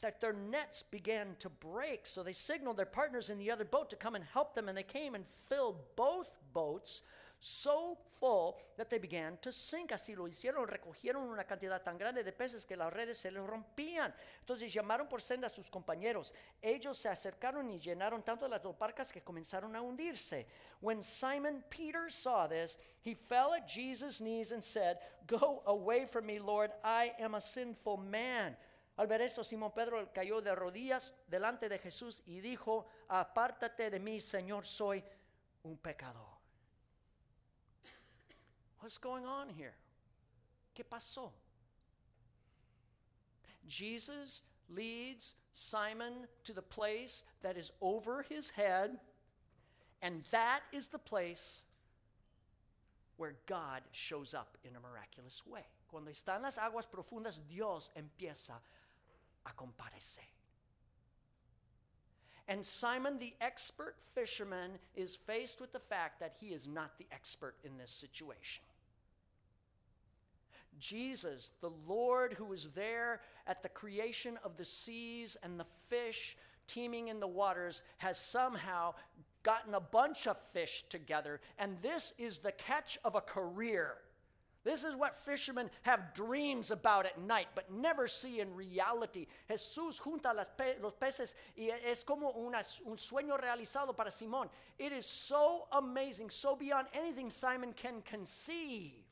that 0.00 0.20
their 0.20 0.34
nets 0.34 0.82
began 0.82 1.36
to 1.38 1.48
break. 1.48 2.06
So 2.06 2.22
they 2.22 2.32
signaled 2.34 2.76
their 2.76 2.86
partners 2.86 3.30
in 3.30 3.38
the 3.38 3.50
other 3.50 3.64
boat 3.64 3.88
to 3.90 3.96
come 3.96 4.14
and 4.14 4.24
help 4.24 4.54
them, 4.54 4.68
and 4.68 4.76
they 4.76 4.82
came 4.82 5.14
and 5.14 5.24
filled 5.48 5.76
both 5.96 6.36
boats 6.52 7.02
so 7.42 7.98
full 8.20 8.56
that 8.76 8.88
they 8.88 8.98
began 8.98 9.36
to 9.38 9.50
sink. 9.50 9.90
Así 9.90 10.14
lo 10.14 10.28
hicieron, 10.28 10.68
recogieron 10.68 11.28
una 11.28 11.44
cantidad 11.44 11.82
tan 11.82 11.98
grande 11.98 12.22
de 12.22 12.32
peces 12.32 12.64
que 12.64 12.76
las 12.76 12.92
redes 12.92 13.18
se 13.18 13.32
les 13.32 13.44
rompían. 13.44 14.14
Entonces 14.40 14.72
llamaron 14.72 15.08
por 15.08 15.20
senda 15.20 15.48
a 15.48 15.50
sus 15.50 15.68
compañeros. 15.68 16.32
Ellos 16.60 16.96
se 16.96 17.08
acercaron 17.08 17.68
y 17.68 17.80
llenaron 17.80 18.22
tanto 18.22 18.46
las 18.46 18.62
dos 18.62 18.78
barcas 18.78 19.12
que 19.12 19.22
comenzaron 19.22 19.74
a 19.74 19.82
hundirse. 19.82 20.46
When 20.80 21.02
Simon 21.02 21.64
Peter 21.68 22.08
saw 22.08 22.46
this, 22.46 22.78
he 23.04 23.14
fell 23.14 23.54
at 23.54 23.66
Jesus' 23.66 24.20
knees 24.20 24.52
and 24.52 24.62
said, 24.62 24.98
Go 25.26 25.62
away 25.66 26.06
from 26.06 26.26
me, 26.26 26.38
Lord, 26.38 26.70
I 26.84 27.12
am 27.18 27.34
a 27.34 27.40
sinful 27.40 27.96
man. 27.96 28.56
Al 28.98 29.06
ver 29.08 29.22
esto, 29.22 29.42
Simón 29.42 29.72
Pedro 29.74 30.12
cayó 30.12 30.40
de 30.40 30.54
rodillas 30.54 31.12
delante 31.26 31.68
de 31.68 31.78
Jesús 31.78 32.22
y 32.24 32.40
dijo, 32.40 32.86
Apártate 33.08 33.90
de 33.90 33.98
mí, 33.98 34.20
Señor, 34.20 34.64
soy 34.64 35.02
un 35.64 35.76
pecador. 35.78 36.31
What's 38.82 38.98
going 38.98 39.24
on 39.24 39.48
here? 39.48 39.74
¿Qué 40.76 40.82
pasó? 40.82 41.30
Jesus 43.68 44.42
leads 44.68 45.36
Simon 45.52 46.12
to 46.42 46.52
the 46.52 46.62
place 46.62 47.22
that 47.42 47.56
is 47.56 47.70
over 47.80 48.26
his 48.28 48.50
head, 48.50 48.98
and 50.02 50.24
that 50.32 50.62
is 50.72 50.88
the 50.88 50.98
place 50.98 51.60
where 53.18 53.36
God 53.46 53.82
shows 53.92 54.34
up 54.34 54.58
in 54.64 54.74
a 54.74 54.80
miraculous 54.80 55.42
way. 55.46 55.64
Cuando 55.88 56.10
están 56.10 56.42
las 56.42 56.58
aguas 56.58 56.88
profundas, 56.92 57.38
Dios 57.48 57.88
empieza 57.96 58.54
a 59.46 59.50
comparecer. 59.56 60.26
And 62.48 62.66
Simon, 62.66 63.20
the 63.20 63.32
expert 63.40 63.94
fisherman, 64.16 64.72
is 64.96 65.14
faced 65.14 65.60
with 65.60 65.72
the 65.72 65.78
fact 65.78 66.18
that 66.18 66.34
he 66.40 66.48
is 66.48 66.66
not 66.66 66.98
the 66.98 67.06
expert 67.12 67.54
in 67.62 67.78
this 67.78 67.92
situation. 67.92 68.64
Jesus, 70.78 71.52
the 71.60 71.70
Lord 71.86 72.32
who 72.32 72.44
was 72.44 72.68
there 72.74 73.20
at 73.46 73.62
the 73.62 73.68
creation 73.68 74.38
of 74.44 74.56
the 74.56 74.64
seas 74.64 75.36
and 75.42 75.58
the 75.58 75.66
fish 75.88 76.36
teeming 76.66 77.08
in 77.08 77.20
the 77.20 77.26
waters, 77.26 77.82
has 77.98 78.18
somehow 78.18 78.94
gotten 79.42 79.74
a 79.74 79.80
bunch 79.80 80.26
of 80.26 80.36
fish 80.52 80.84
together. 80.88 81.40
And 81.58 81.76
this 81.82 82.12
is 82.18 82.38
the 82.38 82.52
catch 82.52 82.98
of 83.04 83.14
a 83.14 83.20
career. 83.20 83.96
This 84.64 84.84
is 84.84 84.94
what 84.94 85.18
fishermen 85.24 85.68
have 85.82 86.14
dreams 86.14 86.70
about 86.70 87.04
at 87.04 87.20
night, 87.20 87.48
but 87.56 87.72
never 87.72 88.06
see 88.06 88.40
in 88.40 88.54
reality. 88.54 89.26
Jesús 89.50 89.98
junta 89.98 90.32
pe 90.56 90.74
los 90.80 90.92
peces 90.94 91.34
y 91.58 91.70
es 91.84 92.04
como 92.04 92.32
una, 92.36 92.62
un 92.86 92.96
sueño 92.96 93.36
realizado 93.40 93.96
para 93.96 94.10
Simón. 94.10 94.48
It 94.78 94.92
is 94.92 95.04
so 95.04 95.66
amazing, 95.72 96.30
so 96.30 96.54
beyond 96.54 96.86
anything 96.94 97.28
Simon 97.28 97.72
can 97.72 98.02
conceive. 98.02 99.02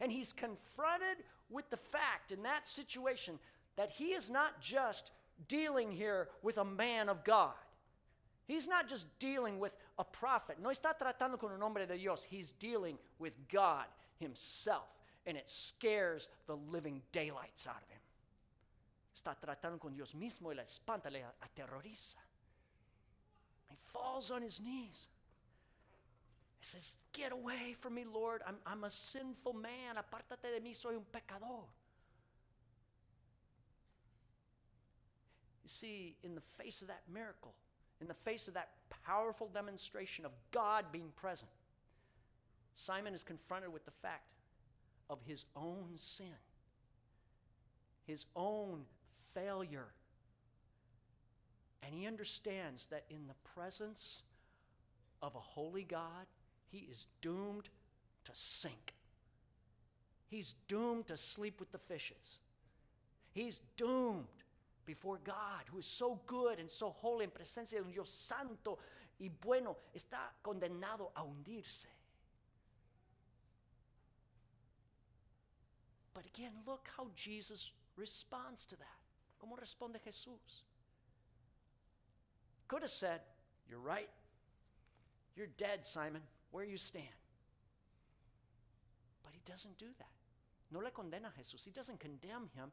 And 0.00 0.10
he's 0.10 0.32
confronted 0.32 1.24
with 1.50 1.68
the 1.70 1.76
fact 1.76 2.32
in 2.32 2.42
that 2.42 2.66
situation 2.68 3.38
that 3.76 3.90
he 3.90 4.12
is 4.12 4.30
not 4.30 4.60
just 4.60 5.12
dealing 5.48 5.90
here 5.90 6.28
with 6.42 6.58
a 6.58 6.64
man 6.64 7.08
of 7.08 7.24
God. 7.24 7.54
He's 8.46 8.68
not 8.68 8.88
just 8.88 9.06
dealing 9.18 9.58
with 9.58 9.74
a 9.98 10.04
prophet. 10.04 10.58
No 10.60 10.68
está 10.68 10.92
tratando 10.98 11.38
con 11.38 11.52
un 11.52 11.62
hombre 11.62 11.86
de 11.86 11.96
Dios. 11.96 12.22
He's 12.22 12.52
dealing 12.52 12.98
with 13.18 13.32
God 13.50 13.86
himself. 14.18 14.88
And 15.26 15.36
it 15.36 15.48
scares 15.48 16.28
the 16.46 16.56
living 16.70 17.00
daylights 17.12 17.66
out 17.66 17.82
of 17.82 17.88
him. 17.88 18.00
Está 19.16 19.34
tratando 19.40 19.80
con 19.80 19.94
Dios 19.94 20.12
mismo 20.14 20.50
y 20.50 20.54
la 20.54 20.62
espanta, 20.62 21.10
le 21.10 21.20
aterroriza. 21.20 22.16
He 23.68 23.76
falls 23.92 24.30
on 24.30 24.42
his 24.42 24.60
knees. 24.60 25.08
He 26.64 26.78
says, 26.78 26.96
Get 27.12 27.30
away 27.30 27.74
from 27.78 27.94
me, 27.94 28.04
Lord. 28.10 28.40
I'm, 28.46 28.56
I'm 28.66 28.84
a 28.84 28.90
sinful 28.90 29.52
man. 29.52 29.96
Apártate 29.98 30.50
de 30.54 30.60
mí, 30.66 30.74
soy 30.74 30.96
un 30.96 31.04
pecador. 31.12 31.64
You 35.62 35.68
see, 35.68 36.16
in 36.22 36.34
the 36.34 36.40
face 36.40 36.80
of 36.80 36.88
that 36.88 37.02
miracle, 37.12 37.52
in 38.00 38.08
the 38.08 38.14
face 38.14 38.48
of 38.48 38.54
that 38.54 38.70
powerful 39.04 39.50
demonstration 39.52 40.24
of 40.24 40.32
God 40.52 40.86
being 40.90 41.10
present, 41.16 41.50
Simon 42.74 43.12
is 43.12 43.22
confronted 43.22 43.70
with 43.70 43.84
the 43.84 43.92
fact 44.02 44.24
of 45.10 45.18
his 45.26 45.44
own 45.56 45.90
sin, 45.96 46.32
his 48.06 48.24
own 48.36 48.80
failure. 49.34 49.88
And 51.82 51.94
he 51.94 52.06
understands 52.06 52.86
that 52.86 53.04
in 53.10 53.26
the 53.26 53.34
presence 53.54 54.22
of 55.20 55.34
a 55.34 55.40
holy 55.40 55.84
God, 55.84 56.26
he 56.74 56.88
is 56.90 57.06
doomed 57.20 57.68
to 58.24 58.32
sink. 58.34 58.94
He's 60.26 60.56
doomed 60.66 61.06
to 61.06 61.16
sleep 61.16 61.60
with 61.60 61.70
the 61.70 61.78
fishes. 61.78 62.40
He's 63.32 63.60
doomed 63.76 64.42
before 64.84 65.20
God, 65.22 65.62
who 65.70 65.78
is 65.78 65.86
so 65.86 66.20
good 66.26 66.58
and 66.58 66.68
so 66.68 66.90
holy 66.90 67.24
en 67.24 67.30
presencia 67.30 67.78
de 67.78 67.84
un 67.84 67.92
Dios 67.92 68.10
santo 68.10 68.78
y 69.20 69.30
bueno, 69.40 69.76
está 69.94 70.32
condenado 70.42 71.12
a 71.14 71.22
hundirse. 71.22 71.86
But 76.12 76.26
again, 76.26 76.52
look 76.66 76.88
how 76.96 77.06
Jesus 77.14 77.70
responds 77.96 78.64
to 78.66 78.76
that. 78.76 78.98
¿Cómo 79.40 79.56
responde 79.56 80.00
Jesús? 80.04 80.64
Could 82.66 82.82
have 82.82 82.90
said, 82.90 83.20
You're 83.68 83.78
right. 83.78 84.10
You're 85.36 85.48
dead, 85.56 85.86
Simon 85.86 86.22
where 86.54 86.64
you 86.64 86.76
stand. 86.76 87.18
But 89.24 89.32
he 89.32 89.40
doesn't 89.44 89.76
do 89.76 89.88
that. 89.98 90.14
No 90.70 90.78
le 90.78 90.92
condena 90.92 91.32
Jesús. 91.36 91.64
He 91.64 91.72
doesn't 91.72 91.98
condemn 91.98 92.48
him. 92.54 92.70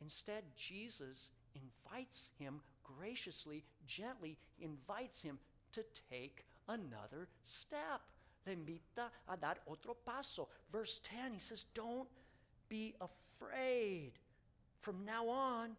Instead, 0.00 0.42
Jesus 0.56 1.32
invites 1.54 2.30
him 2.38 2.62
graciously, 2.82 3.62
gently, 3.86 4.38
invites 4.58 5.20
him 5.20 5.38
to 5.72 5.84
take 6.10 6.46
another 6.68 7.28
step. 7.44 8.00
le 8.46 8.52
invita 8.52 9.10
a 9.28 9.36
dar 9.36 9.58
otro 9.66 9.94
paso. 9.94 10.48
Verse 10.72 11.00
10, 11.04 11.34
he 11.34 11.40
says, 11.40 11.66
Don't 11.74 12.08
be 12.70 12.94
afraid. 13.02 14.12
From 14.80 15.04
now 15.04 15.28
on, 15.28 15.76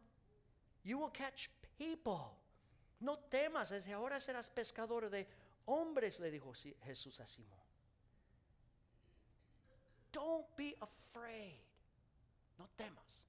you 0.83 0.99
will 0.99 1.09
catch 1.09 1.49
people. 1.79 2.37
No 2.99 3.17
temas, 3.31 3.69
desde 3.69 3.93
ahora 3.93 4.19
serás 4.19 4.49
pescador 4.49 5.09
de 5.09 5.25
hombres, 5.67 6.19
le 6.19 6.31
dijo 6.31 6.53
Jesús 6.87 7.19
a 7.19 7.23
Simón. 7.23 7.65
Don't 10.11 10.45
be 10.55 10.75
afraid. 10.81 11.59
No 12.57 12.65
temas. 12.77 13.23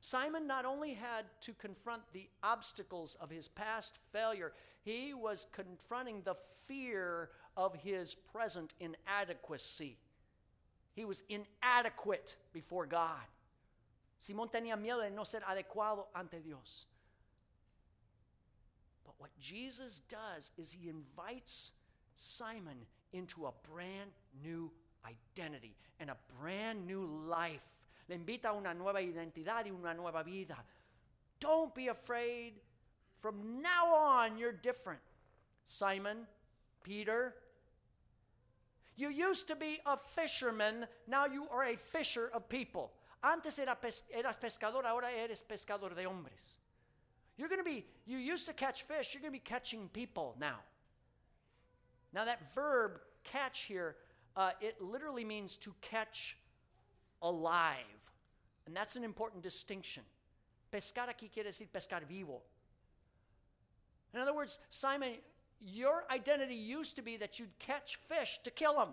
Simon 0.00 0.46
not 0.46 0.64
only 0.64 0.94
had 0.94 1.24
to 1.42 1.52
confront 1.54 2.02
the 2.12 2.28
obstacles 2.42 3.16
of 3.20 3.28
his 3.28 3.48
past 3.48 3.98
failure, 4.12 4.52
he 4.84 5.12
was 5.12 5.46
confronting 5.52 6.22
the 6.24 6.36
fear 6.66 7.30
of 7.56 7.74
his 7.74 8.14
present 8.14 8.74
inadequacy. 8.80 9.98
He 10.94 11.04
was 11.04 11.24
inadequate 11.28 12.36
before 12.52 12.86
God. 12.86 13.26
Simón 14.26 14.50
tenía 14.50 14.76
miedo 14.76 15.02
de 15.02 15.10
no 15.10 15.24
ser 15.24 15.40
adecuado 15.40 16.06
ante 16.14 16.40
Dios. 16.40 16.86
What 19.18 19.30
Jesus 19.40 20.00
does 20.08 20.50
is 20.56 20.72
he 20.72 20.88
invites 20.88 21.72
Simon 22.14 22.86
into 23.12 23.46
a 23.46 23.52
brand 23.72 24.10
new 24.42 24.70
identity 25.06 25.76
and 26.00 26.10
a 26.10 26.16
brand 26.40 26.86
new 26.86 27.04
life. 27.04 27.62
Le 28.08 28.14
invita 28.14 28.48
a 28.48 28.54
una 28.54 28.74
nueva 28.74 29.00
identidad 29.00 29.66
y 29.66 29.70
una 29.70 29.94
nueva 29.94 30.22
vida. 30.24 30.56
Don't 31.40 31.74
be 31.74 31.88
afraid. 31.88 32.54
From 33.20 33.60
now 33.60 33.94
on, 33.94 34.38
you're 34.38 34.52
different. 34.52 35.00
Simon, 35.66 36.26
Peter, 36.82 37.34
you 38.96 39.10
used 39.10 39.46
to 39.48 39.56
be 39.56 39.78
a 39.86 39.96
fisherman, 39.96 40.86
now 41.06 41.26
you 41.26 41.46
are 41.52 41.64
a 41.64 41.76
fisher 41.76 42.30
of 42.32 42.48
people. 42.48 42.92
Antes 43.22 43.58
era 43.58 43.76
eras 44.10 44.36
pescador, 44.36 44.84
ahora 44.84 45.08
eres 45.10 45.42
pescador 45.42 45.94
de 45.94 46.04
hombres. 46.04 46.56
You're 47.38 47.48
going 47.48 47.60
to 47.60 47.64
be, 47.64 47.86
you 48.04 48.18
used 48.18 48.46
to 48.46 48.52
catch 48.52 48.82
fish, 48.82 49.14
you're 49.14 49.22
going 49.22 49.32
to 49.32 49.38
be 49.38 49.50
catching 49.50 49.88
people 49.88 50.36
now. 50.38 50.56
Now, 52.12 52.24
that 52.24 52.52
verb 52.54 53.00
catch 53.24 53.62
here 53.62 53.96
uh, 54.38 54.50
it 54.60 54.80
literally 54.80 55.24
means 55.24 55.56
to 55.56 55.74
catch 55.80 56.36
alive. 57.22 57.76
And 58.66 58.76
that's 58.76 58.94
an 58.94 59.02
important 59.02 59.42
distinction. 59.42 60.04
Pescar 60.72 61.08
aquí 61.08 61.32
quiere 61.32 61.46
decir 61.46 61.66
pescar 61.74 62.06
vivo. 62.06 62.40
In 64.14 64.20
other 64.20 64.34
words, 64.34 64.58
Simon, 64.70 65.14
your 65.60 66.04
identity 66.10 66.54
used 66.54 66.94
to 66.96 67.02
be 67.02 67.16
that 67.16 67.38
you'd 67.38 67.58
catch 67.58 67.98
fish 68.08 68.38
to 68.44 68.50
kill 68.50 68.74
them. 68.74 68.90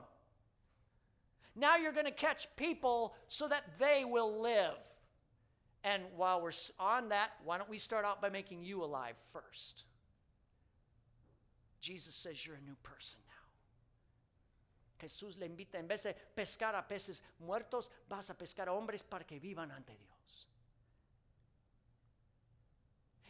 Now 1.55 1.77
you're 1.77 1.93
going 1.93 2.05
to 2.05 2.12
catch 2.12 2.47
people 2.55 3.13
so 3.27 3.47
that 3.47 3.63
they 3.77 4.03
will 4.03 4.41
live. 4.41 4.73
And 5.85 6.03
while 6.17 6.41
we're 6.41 6.51
on 6.79 7.09
that, 7.09 7.29
why 7.43 7.59
don't 7.59 7.69
we 7.69 7.77
start 7.77 8.05
out 8.05 8.19
by 8.19 8.29
making 8.29 8.63
you 8.63 8.83
alive 8.83 9.13
first? 9.31 9.83
Jesus 11.79 12.15
says 12.15 12.43
you're 12.43 12.55
a 12.55 12.65
new 12.67 12.75
person. 12.81 13.19
Now. 13.27 15.05
Jesús 15.07 15.39
le 15.39 15.45
invita, 15.45 15.77
en 15.77 15.87
vez 15.87 16.01
de 16.01 16.15
pescar 16.35 16.73
a 16.73 16.81
peces 16.81 17.21
muertos, 17.39 17.89
vas 18.09 18.31
a 18.31 18.33
pescar 18.33 18.67
a 18.67 18.71
hombres 18.71 19.03
para 19.03 19.23
que 19.23 19.39
vivan 19.39 19.69
ante 19.71 19.93
Dios. 19.93 20.47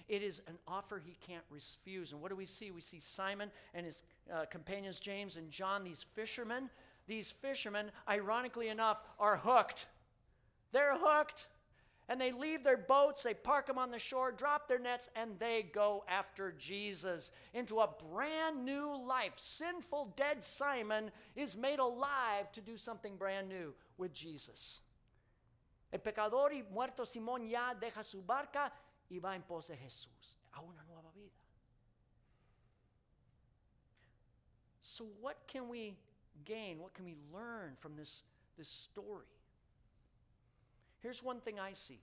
It 0.07 0.23
is 0.23 0.41
an 0.47 0.57
offer 0.65 1.01
he 1.05 1.17
can't 1.27 1.43
refuse. 1.49 2.13
And 2.13 2.21
what 2.21 2.29
do 2.29 2.37
we 2.37 2.45
see? 2.45 2.71
We 2.71 2.79
see 2.79 3.01
Simon 3.01 3.51
and 3.73 3.85
his 3.85 4.01
uh, 4.33 4.45
companions, 4.49 5.01
James 5.01 5.35
and 5.35 5.51
John, 5.51 5.83
these 5.83 6.05
fishermen. 6.13 6.69
These 7.05 7.31
fishermen, 7.31 7.91
ironically 8.07 8.69
enough, 8.69 8.99
are 9.19 9.35
hooked. 9.35 9.87
They're 10.71 10.95
hooked 10.97 11.47
and 12.07 12.21
they 12.21 12.31
leave 12.31 12.63
their 12.63 12.77
boats, 12.77 13.23
they 13.23 13.33
park 13.33 13.65
them 13.65 13.77
on 13.77 13.89
the 13.89 13.99
shore, 13.99 14.31
drop 14.31 14.67
their 14.67 14.79
nets, 14.79 15.09
and 15.15 15.39
they 15.39 15.63
go 15.73 16.03
after 16.07 16.53
Jesus 16.57 17.31
into 17.53 17.79
a 17.79 17.89
brand 18.11 18.63
new 18.63 18.95
life. 19.07 19.33
Sinful, 19.37 20.13
dead 20.15 20.43
Simon 20.43 21.09
is 21.35 21.57
made 21.57 21.79
alive 21.79 22.51
to 22.53 22.61
do 22.61 22.77
something 22.77 23.15
brand 23.15 23.49
new 23.49 23.73
with 23.97 24.13
Jesus. 24.13 24.81
El 25.91 25.99
pecador 25.99 26.51
y 26.51 26.63
muerto 26.71 27.03
Simón 27.03 27.49
ya 27.49 27.73
deja 27.73 28.03
su 28.03 28.21
barca 28.21 28.71
y 29.09 29.17
va 29.19 29.33
en 29.35 29.41
pos 29.41 29.67
de 29.67 29.75
Jesús 29.75 30.37
a 30.53 30.61
una 30.61 30.83
nueva 30.87 31.09
vida. 31.15 31.31
So, 34.81 35.05
what 35.21 35.37
can 35.47 35.67
we 35.67 35.97
gain? 36.43 36.79
What 36.79 36.93
can 36.93 37.05
we 37.05 37.15
learn 37.33 37.75
from 37.79 37.95
this, 37.95 38.23
this 38.57 38.67
story? 38.67 39.25
Here's 41.05 41.21
one 41.21 41.39
thing 41.39 41.59
I 41.59 41.73
see 41.73 41.99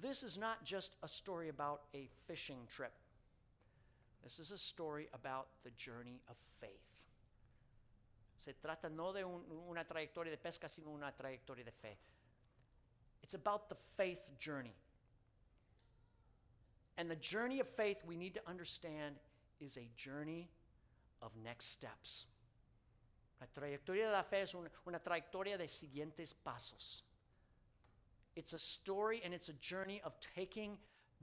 this 0.00 0.22
is 0.22 0.38
not 0.38 0.64
just 0.64 0.94
a 1.02 1.08
story 1.08 1.48
about 1.48 1.80
a 1.92 2.08
fishing 2.28 2.58
trip, 2.68 2.92
this 4.22 4.38
is 4.38 4.52
a 4.52 4.58
story 4.58 5.08
about 5.12 5.48
the 5.64 5.70
journey 5.70 6.20
of 6.30 6.36
faith. 6.60 7.02
Se 8.36 8.52
trata 8.64 8.94
no 8.94 9.12
de 9.12 9.24
un, 9.24 9.40
una 9.68 9.82
trayectoria 9.82 10.30
de 10.30 10.36
pesca, 10.36 10.68
sino 10.68 10.94
una 10.94 11.12
trayectoria 11.20 11.64
de 11.64 11.72
fe. 11.72 11.96
It's 13.24 13.34
about 13.34 13.68
the 13.68 13.76
faith 13.96 14.22
journey. 14.38 14.76
And 16.96 17.10
the 17.10 17.16
journey 17.16 17.58
of 17.58 17.66
faith 17.66 18.04
we 18.06 18.16
need 18.16 18.34
to 18.34 18.40
understand 18.46 19.16
is 19.60 19.76
a 19.76 19.90
journey 19.96 20.48
of 21.22 21.32
next 21.42 21.72
steps. 21.72 22.26
La 23.40 23.46
trayectoria 23.46 24.06
de 24.06 24.12
la 24.12 24.22
fe 24.22 24.42
es 24.42 24.54
una, 24.54 24.68
una 24.86 24.98
trayectoria 24.98 25.56
de 25.56 25.68
siguientes 25.68 26.34
pasos. 26.44 27.02
It's 28.34 28.52
a 28.52 28.58
story 28.58 29.20
and 29.24 29.34
it's 29.34 29.48
a 29.48 29.54
journey 29.54 30.00
of 30.04 30.12
taking 30.34 30.78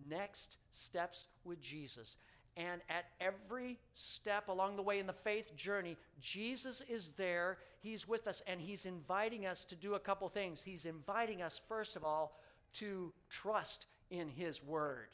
next 0.08 0.58
steps 0.72 1.28
with 1.44 1.62
Jesus. 1.62 2.18
And 2.58 2.82
at 2.90 3.06
every 3.20 3.78
step 3.94 4.48
along 4.48 4.78
the 4.78 4.82
way 4.82 5.00
in 5.00 5.08
the 5.08 5.14
faith 5.14 5.56
journey, 5.56 5.98
Jesus 6.22 6.82
is 6.88 7.10
there. 7.18 7.58
He's 7.82 8.08
with 8.08 8.28
us 8.28 8.42
and 8.48 8.62
He's 8.62 8.86
inviting 8.86 9.46
us 9.46 9.66
to 9.66 9.76
do 9.76 9.96
a 9.96 10.00
couple 10.00 10.30
things. 10.30 10.62
He's 10.62 10.86
inviting 10.86 11.42
us, 11.42 11.60
first 11.68 11.98
of 11.98 12.06
all, 12.06 12.40
to 12.76 13.12
trust 13.30 13.88
in 14.10 14.30
His 14.30 14.64
Word, 14.64 15.08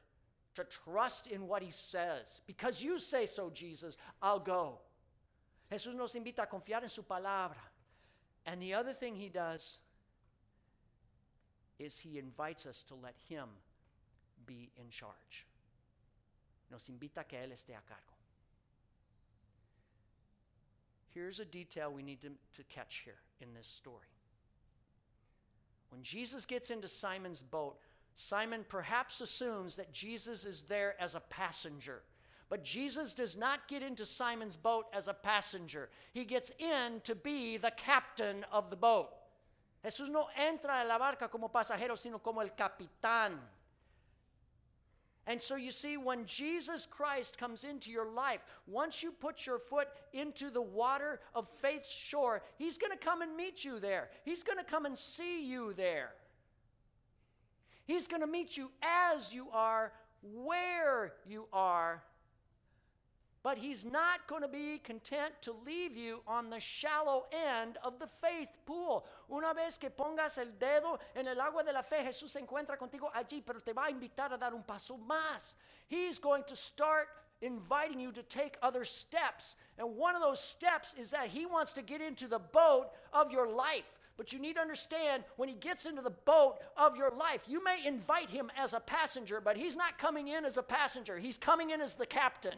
to 0.56 0.64
trust 0.66 1.28
in 1.28 1.48
what 1.48 1.64
He 1.64 1.72
says. 1.72 2.42
Because 2.46 2.84
you 2.84 3.00
say 3.00 3.26
so, 3.26 3.50
Jesus, 3.50 3.98
I'll 4.22 4.40
go. 4.40 4.80
Jesús 5.72 5.96
nos 5.96 6.16
invita 6.16 6.44
a 6.44 6.48
confiar 6.48 6.84
en 6.84 6.90
su 6.90 7.04
palabra. 7.04 7.62
And 8.46 8.62
the 8.62 8.74
other 8.74 8.94
thing 8.94 9.16
he 9.16 9.30
does 9.30 9.78
is 11.80 11.98
he 11.98 12.18
invites 12.18 12.66
us 12.66 12.84
to 12.84 12.96
let 12.96 13.16
him 13.30 13.48
be 14.46 14.70
in 14.78 14.90
charge. 14.90 15.46
Nos 16.70 16.90
invita 16.90 17.22
a 17.22 17.24
que 17.24 17.38
él 17.38 17.52
esté 17.52 17.72
a 17.72 17.82
cargo. 17.88 18.16
Here's 21.14 21.40
a 21.40 21.46
detail 21.46 21.92
we 21.92 22.04
need 22.04 22.22
to, 22.22 22.30
to 22.54 22.64
catch 22.64 23.02
here 23.04 23.20
in 23.42 23.54
this 23.54 23.68
story. 23.68 24.08
When 25.90 26.04
Jesus 26.04 26.46
gets 26.46 26.70
into 26.70 26.88
Simon's 26.88 27.44
boat, 27.44 27.78
Simon 28.16 28.66
perhaps 28.68 29.20
assumes 29.22 29.76
that 29.76 29.92
Jesus 29.92 30.46
is 30.46 30.64
there 30.64 30.96
as 31.02 31.16
a 31.16 31.20
passenger. 31.20 32.02
But 32.52 32.66
Jesus 32.66 33.14
does 33.14 33.38
not 33.38 33.70
get 33.70 33.82
into 33.82 34.06
Simon's 34.06 34.58
boat 34.58 34.88
as 34.92 35.08
a 35.08 35.14
passenger. 35.14 35.88
He 36.12 36.26
gets 36.26 36.52
in 36.60 37.00
to 37.06 37.16
be 37.16 37.56
the 37.56 37.72
captain 37.78 38.46
of 38.52 38.70
the 38.70 38.76
boat. 38.76 39.08
Jesús 39.86 40.10
no 40.10 40.28
entra 40.38 40.82
en 40.82 40.90
la 40.90 41.00
barca 41.00 41.30
como 41.30 41.48
pasajero, 41.48 41.98
sino 41.98 42.20
como 42.20 42.42
el 42.42 42.50
capitán. 42.50 43.38
And 45.28 45.42
so 45.42 45.56
you 45.56 45.72
see, 45.72 45.96
when 45.96 46.26
Jesus 46.26 46.86
Christ 46.86 47.38
comes 47.38 47.64
into 47.64 47.90
your 47.90 48.12
life, 48.12 48.42
once 48.68 49.02
you 49.02 49.14
put 49.14 49.46
your 49.46 49.58
foot 49.58 49.88
into 50.12 50.50
the 50.50 50.62
water 50.62 51.22
of 51.34 51.48
faith's 51.62 51.90
shore, 51.90 52.42
He's 52.58 52.78
going 52.78 52.92
to 52.92 52.98
come 52.98 53.22
and 53.22 53.38
meet 53.38 53.64
you 53.64 53.80
there. 53.80 54.10
He's 54.26 54.44
going 54.44 54.58
to 54.58 54.66
come 54.66 54.86
and 54.86 54.98
see 54.98 55.46
you 55.46 55.72
there. 55.72 56.12
He's 57.86 58.10
going 58.10 58.22
to 58.22 58.28
meet 58.28 58.58
you 58.58 58.72
as 58.82 59.34
you 59.34 59.48
are, 59.54 59.94
where 60.22 61.14
you 61.26 61.46
are, 61.54 62.04
but 63.44 63.58
he's 63.58 63.84
not 63.84 64.28
going 64.28 64.42
to 64.42 64.48
be 64.48 64.80
content 64.84 65.34
to 65.42 65.56
leave 65.66 65.98
you 65.98 66.22
on 66.28 66.50
the 66.50 66.60
shallow 66.60 67.26
end 67.32 67.78
of 67.84 67.98
the 68.00 68.08
faith 68.08 68.50
pool. 68.66 69.06
Una 69.32 69.54
vez 69.54 69.78
que 69.78 69.90
pongas 69.90 70.38
el 70.38 70.52
dedo 70.60 71.00
en 71.16 71.28
el 71.28 71.40
agua 71.40 71.64
de 71.64 71.72
la 71.72 71.82
fe, 71.82 72.04
Jesús 72.04 72.30
se 72.30 72.40
encuentra 72.40 72.78
contigo 72.78 73.10
allí, 73.16 73.42
pero 73.46 73.60
te 73.60 73.74
va 73.74 73.86
a 73.86 73.90
invitar 73.90 74.32
a 74.32 74.38
dar 74.38 74.54
un 74.54 74.64
paso 74.64 75.00
más. 75.08 75.56
He's 75.88 76.20
going 76.20 76.44
to 76.48 76.56
start 76.56 77.08
inviting 77.42 78.00
you 78.00 78.12
to 78.12 78.24
take 78.24 78.58
other 78.62 78.86
steps. 78.86 79.56
And 79.80 79.98
one 79.98 80.16
of 80.16 80.22
those 80.22 80.40
steps 80.40 80.94
is 80.94 81.10
that 81.10 81.28
he 81.28 81.46
wants 81.46 81.74
to 81.74 81.82
get 81.82 82.02
into 82.02 82.28
the 82.28 82.40
boat 82.40 82.90
of 83.14 83.32
your 83.32 83.48
life. 83.48 83.86
But 84.18 84.32
you 84.32 84.38
need 84.38 84.56
to 84.56 84.62
understand 84.62 85.24
when 85.38 85.50
he 85.50 85.56
gets 85.56 85.86
into 85.86 86.04
the 86.04 86.12
boat 86.12 86.60
of 86.78 86.96
your 86.96 87.10
life, 87.10 87.46
you 87.48 87.64
may 87.64 87.84
invite 87.86 88.30
him 88.30 88.52
as 88.56 88.74
a 88.74 88.80
passenger, 88.80 89.42
but 89.42 89.58
he's 89.58 89.76
not 89.76 89.98
coming 89.98 90.28
in 90.28 90.46
as 90.46 90.58
a 90.58 90.64
passenger. 90.64 91.18
He's 91.18 91.38
coming 91.38 91.72
in 91.72 91.82
as 91.82 91.96
the 91.96 92.06
captain. 92.06 92.54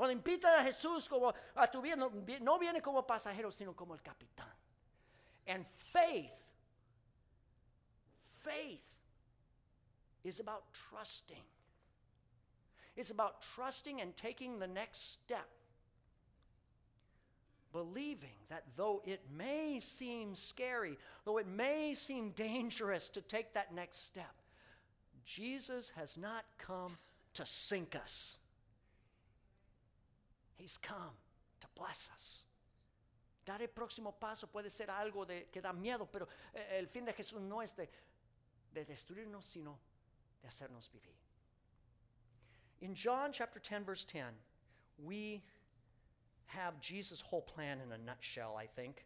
Cuando 0.00 0.14
invitas 0.14 0.58
a 0.58 0.62
Jesús 0.62 1.06
como 1.06 1.30
a 1.54 1.66
tu 1.66 1.82
vida, 1.82 1.94
no, 1.94 2.10
no 2.40 2.58
viene 2.58 2.80
como 2.80 3.06
pasajero, 3.06 3.52
sino 3.52 3.74
como 3.74 3.92
el 3.92 4.00
capitán. 4.00 4.48
And 5.46 5.66
faith, 5.92 6.42
faith 8.42 8.80
is 10.24 10.40
about 10.40 10.62
trusting. 10.72 11.44
It's 12.96 13.10
about 13.10 13.42
trusting 13.54 14.00
and 14.00 14.16
taking 14.16 14.58
the 14.58 14.66
next 14.66 15.12
step. 15.12 15.46
Believing 17.70 18.38
that 18.48 18.64
though 18.76 19.02
it 19.04 19.20
may 19.30 19.80
seem 19.80 20.34
scary, 20.34 20.96
though 21.26 21.36
it 21.36 21.46
may 21.46 21.92
seem 21.92 22.30
dangerous 22.30 23.10
to 23.10 23.20
take 23.20 23.52
that 23.52 23.74
next 23.74 24.06
step, 24.06 24.32
Jesus 25.26 25.92
has 25.94 26.16
not 26.16 26.46
come 26.56 26.96
to 27.34 27.44
sink 27.44 27.94
us. 28.02 28.38
He's 30.60 30.76
come 30.76 31.16
to 31.60 31.66
bless 31.74 32.10
us. 32.14 32.44
Dar 33.46 33.60
el 33.62 33.68
próximo 33.68 34.12
paso 34.20 34.46
puede 34.46 34.70
ser 34.70 34.90
algo 34.90 35.26
de, 35.26 35.46
que 35.50 35.60
da 35.60 35.72
miedo, 35.72 36.06
pero 36.10 36.28
eh, 36.54 36.78
el 36.78 36.86
fin 36.86 37.04
de 37.04 37.12
Jesús 37.12 37.40
no 37.40 37.62
es 37.62 37.72
de, 37.72 37.88
de 38.74 38.84
destruirnos, 38.84 39.44
sino 39.44 39.78
de 40.42 40.48
hacernos 40.48 40.90
vivir. 40.92 41.14
In 42.82 42.94
John 42.94 43.32
chapter 43.32 43.60
10, 43.60 43.84
verse 43.84 44.04
10, 44.04 44.34
we 44.98 45.42
have 46.46 46.78
Jesus' 46.80 47.20
whole 47.20 47.42
plan 47.42 47.80
in 47.80 47.92
a 47.92 47.98
nutshell, 47.98 48.56
I 48.56 48.66
think. 48.66 49.04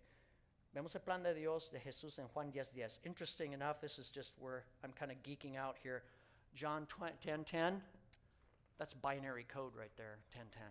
Vemos 0.74 0.94
el 0.96 1.00
plan 1.02 1.22
de 1.22 1.34
Dios 1.34 1.70
de 1.70 1.78
Jesús 1.78 2.18
en 2.18 2.26
Juan 2.28 2.50
10, 2.50 2.72
10. 2.72 3.00
Interesting 3.04 3.52
enough, 3.52 3.80
this 3.80 3.98
is 3.98 4.10
just 4.10 4.32
where 4.40 4.64
I'm 4.82 4.92
kind 4.92 5.12
of 5.12 5.22
geeking 5.22 5.56
out 5.56 5.76
here. 5.80 6.02
John 6.54 6.86
10, 7.20 7.44
10, 7.44 7.82
that's 8.78 8.94
binary 8.94 9.44
code 9.44 9.72
right 9.76 9.90
there, 9.96 10.18
10, 10.32 10.42
10. 10.52 10.62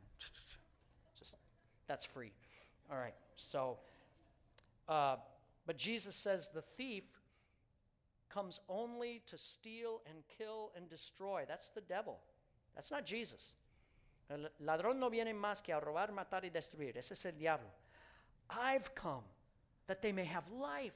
That's 1.87 2.05
free. 2.05 2.31
All 2.91 2.97
right, 2.97 3.15
so, 3.35 3.77
uh, 4.87 5.17
but 5.65 5.77
Jesus 5.77 6.15
says 6.15 6.49
the 6.53 6.61
thief 6.77 7.03
comes 8.29 8.59
only 8.67 9.21
to 9.27 9.37
steal 9.37 10.01
and 10.09 10.23
kill 10.37 10.71
and 10.75 10.89
destroy. 10.89 11.45
That's 11.47 11.69
the 11.69 11.81
devil. 11.81 12.19
That's 12.75 12.91
not 12.91 13.05
Jesus. 13.05 13.53
El 14.29 14.49
ladrón 14.65 14.97
no 14.97 15.09
viene 15.09 15.33
más 15.33 15.61
que 15.61 15.73
a 15.73 15.79
robar, 15.79 16.11
matar 16.11 16.43
y 16.43 16.49
destruir. 16.49 16.97
Ese 16.97 17.11
es 17.11 17.25
el 17.25 17.33
diablo. 17.33 17.69
I've 18.49 18.93
come 18.95 19.23
that 19.87 20.01
they 20.01 20.11
may 20.11 20.25
have 20.25 20.43
life 20.51 20.93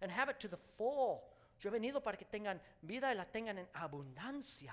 and 0.00 0.10
have 0.10 0.28
it 0.28 0.40
to 0.40 0.48
the 0.48 0.58
full. 0.76 1.24
Yo 1.60 1.70
he 1.70 1.78
venido 1.78 2.02
para 2.02 2.16
que 2.16 2.26
tengan 2.26 2.60
vida 2.82 3.08
y 3.08 3.14
la 3.14 3.24
tengan 3.24 3.58
en 3.58 3.66
abundancia. 3.74 4.72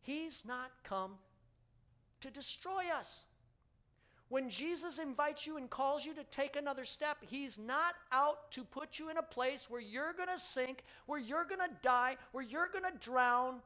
He's 0.00 0.44
not 0.44 0.70
come 0.84 1.18
to 2.20 2.30
destroy 2.30 2.84
us. 2.98 3.24
When 4.28 4.50
Jesus 4.50 4.98
invites 4.98 5.46
you 5.46 5.56
and 5.56 5.70
calls 5.70 6.04
you 6.04 6.14
to 6.14 6.24
take 6.24 6.56
another 6.56 6.84
step, 6.84 7.16
He's 7.22 7.58
not 7.58 7.94
out 8.12 8.50
to 8.52 8.62
put 8.62 8.98
you 8.98 9.08
in 9.08 9.16
a 9.16 9.22
place 9.22 9.70
where 9.70 9.80
you're 9.80 10.12
going 10.12 10.28
to 10.28 10.38
sink, 10.38 10.84
where 11.06 11.18
you're 11.18 11.44
going 11.44 11.60
to 11.60 11.74
die, 11.82 12.16
where 12.32 12.44
you're 12.44 12.68
going 12.70 12.84
to 12.84 12.98
drown, 12.98 13.56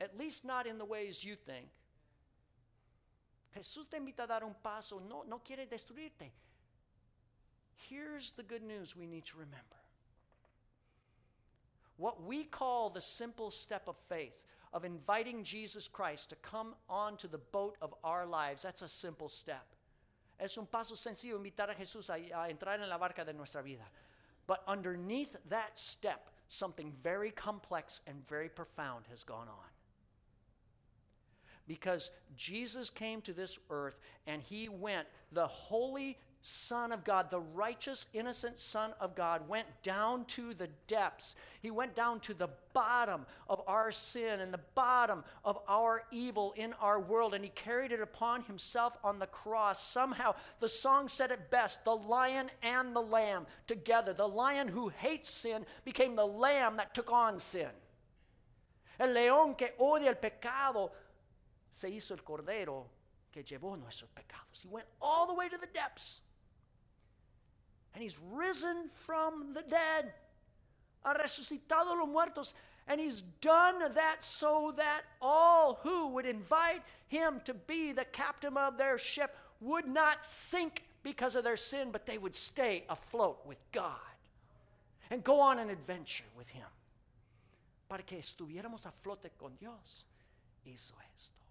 at 0.00 0.16
least 0.18 0.44
not 0.44 0.66
in 0.66 0.78
the 0.78 0.84
ways 0.84 1.24
you 1.24 1.34
think. 1.34 1.66
Jesús 3.56 3.88
te 3.90 3.96
invita 3.96 4.24
a 4.24 4.26
dar 4.26 4.44
un 4.44 4.54
paso, 4.62 5.00
no, 5.08 5.24
no 5.28 5.38
quiere 5.38 5.66
destruirte. 5.66 6.30
Here's 7.88 8.32
the 8.32 8.42
good 8.42 8.62
news 8.62 8.94
we 8.94 9.06
need 9.06 9.24
to 9.26 9.38
remember. 9.38 9.76
What 11.96 12.22
we 12.24 12.44
call 12.44 12.90
the 12.90 13.00
simple 13.00 13.50
step 13.50 13.88
of 13.88 13.96
faith, 14.08 14.34
of 14.76 14.84
inviting 14.84 15.42
Jesus 15.42 15.88
Christ 15.88 16.28
to 16.28 16.36
come 16.36 16.74
onto 16.90 17.28
the 17.28 17.38
boat 17.38 17.76
of 17.80 17.94
our 18.04 18.26
lives, 18.26 18.62
that's 18.62 18.82
a 18.82 18.88
simple 18.88 19.30
step. 19.30 19.64
Es 20.38 20.58
un 20.58 20.66
paso 20.66 20.94
sencillo 20.94 21.38
invitar 21.38 21.70
a 21.70 21.74
Jesús 21.74 22.10
a, 22.10 22.16
a 22.42 22.52
entrar 22.52 22.74
en 22.82 22.90
la 22.90 22.98
barca 22.98 23.24
de 23.24 23.32
nuestra 23.32 23.62
vida. 23.62 23.84
But 24.46 24.62
underneath 24.68 25.34
that 25.48 25.78
step, 25.78 26.28
something 26.48 26.92
very 27.02 27.30
complex 27.30 28.02
and 28.06 28.16
very 28.28 28.50
profound 28.50 29.06
has 29.08 29.24
gone 29.24 29.48
on. 29.48 29.70
Because 31.66 32.10
Jesus 32.36 32.90
came 32.90 33.22
to 33.22 33.32
this 33.32 33.58
earth 33.70 33.98
and 34.26 34.42
he 34.42 34.68
went, 34.68 35.08
the 35.32 35.46
holy 35.46 36.18
Son 36.46 36.92
of 36.92 37.02
God, 37.02 37.28
the 37.28 37.40
righteous, 37.40 38.06
innocent 38.12 38.56
Son 38.56 38.94
of 39.00 39.16
God, 39.16 39.48
went 39.48 39.66
down 39.82 40.24
to 40.26 40.54
the 40.54 40.68
depths. 40.86 41.34
He 41.60 41.72
went 41.72 41.96
down 41.96 42.20
to 42.20 42.34
the 42.34 42.50
bottom 42.72 43.26
of 43.48 43.62
our 43.66 43.90
sin 43.90 44.38
and 44.38 44.54
the 44.54 44.60
bottom 44.76 45.24
of 45.44 45.58
our 45.66 46.04
evil 46.12 46.54
in 46.56 46.72
our 46.74 47.00
world, 47.00 47.34
and 47.34 47.42
He 47.42 47.50
carried 47.50 47.90
it 47.90 48.00
upon 48.00 48.42
Himself 48.42 48.96
on 49.02 49.18
the 49.18 49.26
cross. 49.26 49.82
Somehow, 49.82 50.36
the 50.60 50.68
song 50.68 51.08
said 51.08 51.32
it 51.32 51.50
best 51.50 51.84
the 51.84 51.96
lion 51.96 52.48
and 52.62 52.94
the 52.94 53.00
lamb 53.00 53.44
together. 53.66 54.12
The 54.12 54.28
lion 54.28 54.68
who 54.68 54.88
hates 54.88 55.28
sin 55.28 55.66
became 55.84 56.14
the 56.14 56.26
lamb 56.26 56.76
that 56.76 56.94
took 56.94 57.10
on 57.10 57.40
sin. 57.40 57.70
El 59.00 59.08
león 59.08 59.58
que 59.58 59.70
odia 59.80 60.10
el 60.10 60.14
pecado 60.14 60.92
se 61.72 61.88
hizo 61.88 62.12
el 62.12 62.22
cordero 62.22 62.84
que 63.32 63.42
llevó 63.42 63.76
nuestros 63.76 64.10
pecados. 64.14 64.62
He 64.62 64.68
went 64.68 64.86
all 65.02 65.26
the 65.26 65.34
way 65.34 65.48
to 65.48 65.58
the 65.58 65.66
depths 65.74 66.20
and 67.96 68.02
he's 68.02 68.18
risen 68.34 68.90
from 68.92 69.54
the 69.54 69.62
dead. 69.62 70.12
Ha 71.02 71.14
resucitado 71.14 71.96
los 71.96 72.06
muertos. 72.06 72.52
And 72.88 73.00
he's 73.00 73.22
done 73.40 73.78
that 73.94 74.16
so 74.20 74.74
that 74.76 75.00
all 75.22 75.80
who 75.82 76.08
would 76.08 76.26
invite 76.26 76.82
him 77.08 77.40
to 77.46 77.54
be 77.54 77.92
the 77.92 78.04
captain 78.04 78.54
of 78.58 78.76
their 78.76 78.98
ship 78.98 79.34
would 79.62 79.88
not 79.88 80.22
sink 80.22 80.82
because 81.02 81.34
of 81.36 81.42
their 81.42 81.56
sin, 81.56 81.88
but 81.90 82.04
they 82.04 82.18
would 82.18 82.36
stay 82.36 82.84
afloat 82.90 83.38
with 83.46 83.58
God 83.72 83.96
and 85.10 85.24
go 85.24 85.40
on 85.40 85.58
an 85.58 85.70
adventure 85.70 86.28
with 86.36 86.48
him. 86.48 86.68
Para 87.88 88.02
que 88.02 88.18
estuviéramos 88.18 88.84
a 88.84 88.92
flote 89.02 89.30
con 89.38 89.52
Dios. 89.58 90.04
Hizo 90.66 90.92
esto. 91.14 91.45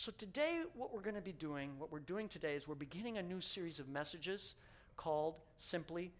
So, 0.00 0.10
today, 0.16 0.60
what 0.76 0.94
we're 0.94 1.02
going 1.02 1.16
to 1.16 1.20
be 1.20 1.34
doing, 1.34 1.78
what 1.78 1.92
we're 1.92 1.98
doing 1.98 2.26
today 2.26 2.54
is 2.54 2.66
we're 2.66 2.74
beginning 2.74 3.18
a 3.18 3.22
new 3.22 3.38
series 3.38 3.78
of 3.78 3.86
messages 3.86 4.54
called 4.96 5.34
simply 5.58 6.10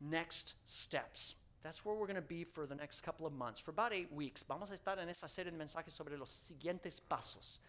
Next 0.00 0.54
Steps. 0.66 1.36
That's 1.62 1.84
where 1.84 1.94
we're 1.94 2.08
going 2.08 2.16
to 2.16 2.22
be 2.22 2.42
for 2.42 2.66
the 2.66 2.74
next 2.74 3.02
couple 3.02 3.24
of 3.24 3.32
months. 3.32 3.60
For 3.60 3.70
about 3.70 3.92
eight 3.92 4.12
weeks, 4.12 4.42
vamos 4.48 4.72
a 4.72 4.74
estar 4.74 4.98
en 4.98 5.08
esa 5.08 5.28
serie 5.28 5.52
de 5.52 5.56
mensajes 5.56 5.92
sobre 5.92 6.16
los 6.18 6.28
siguientes 6.28 7.00
pasos. 7.08 7.60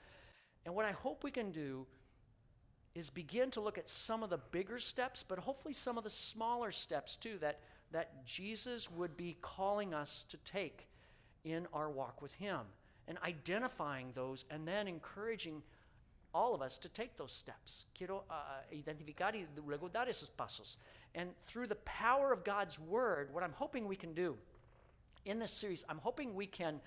And 0.65 0.73
what 0.73 0.85
I 0.87 0.93
hope 0.93 1.23
we 1.23 1.29
can 1.29 1.51
do 1.51 1.85
is 2.95 3.11
begin 3.11 3.51
to 3.51 3.61
look 3.61 3.77
at 3.77 3.87
some 3.87 4.23
of 4.23 4.31
the 4.31 4.39
bigger 4.49 4.79
steps, 4.79 5.21
but 5.21 5.37
hopefully 5.37 5.75
some 5.75 5.99
of 5.99 6.03
the 6.03 6.09
smaller 6.09 6.71
steps 6.71 7.15
too 7.15 7.37
that, 7.41 7.59
that 7.91 8.25
Jesus 8.25 8.89
would 8.89 9.15
be 9.15 9.37
calling 9.43 9.93
us 9.93 10.25
to 10.29 10.37
take 10.37 10.87
in 11.43 11.67
our 11.71 11.91
walk 11.91 12.19
with 12.19 12.33
Him 12.33 12.61
and 13.09 13.17
identifying 13.25 14.11
those 14.13 14.45
and 14.49 14.65
then 14.65 14.87
encouraging 14.87 15.61
all 16.33 16.53
of 16.53 16.61
us 16.61 16.77
to 16.77 16.89
take 16.89 17.17
those 17.17 17.33
steps. 17.33 17.85
Quiero 17.97 18.23
uh, 18.29 18.33
identificar 18.71 19.33
y 19.33 19.45
luego 19.65 19.89
dar 19.89 20.05
esos 20.05 20.29
pasos. 20.29 20.77
And 21.15 21.31
through 21.47 21.67
the 21.67 21.75
power 21.75 22.31
of 22.31 22.43
God's 22.43 22.79
word, 22.79 23.33
what 23.33 23.43
I'm 23.43 23.53
hoping 23.53 23.87
we 23.87 23.95
can 23.95 24.13
do 24.13 24.37
in 25.25 25.39
this 25.39 25.51
series, 25.51 25.83
I'm 25.89 25.97
hoping 25.97 26.35
we 26.35 26.45
can 26.45 26.79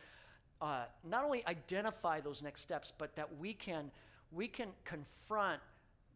uh, 0.61 0.85
not 1.05 1.25
only 1.25 1.45
identify 1.47 2.21
those 2.21 2.41
next 2.41 2.61
steps, 2.61 2.93
but 2.97 3.15
that 3.17 3.29
we 3.39 3.53
can 3.53 3.91
we 4.31 4.49
can 4.49 4.69
confront 4.85 5.61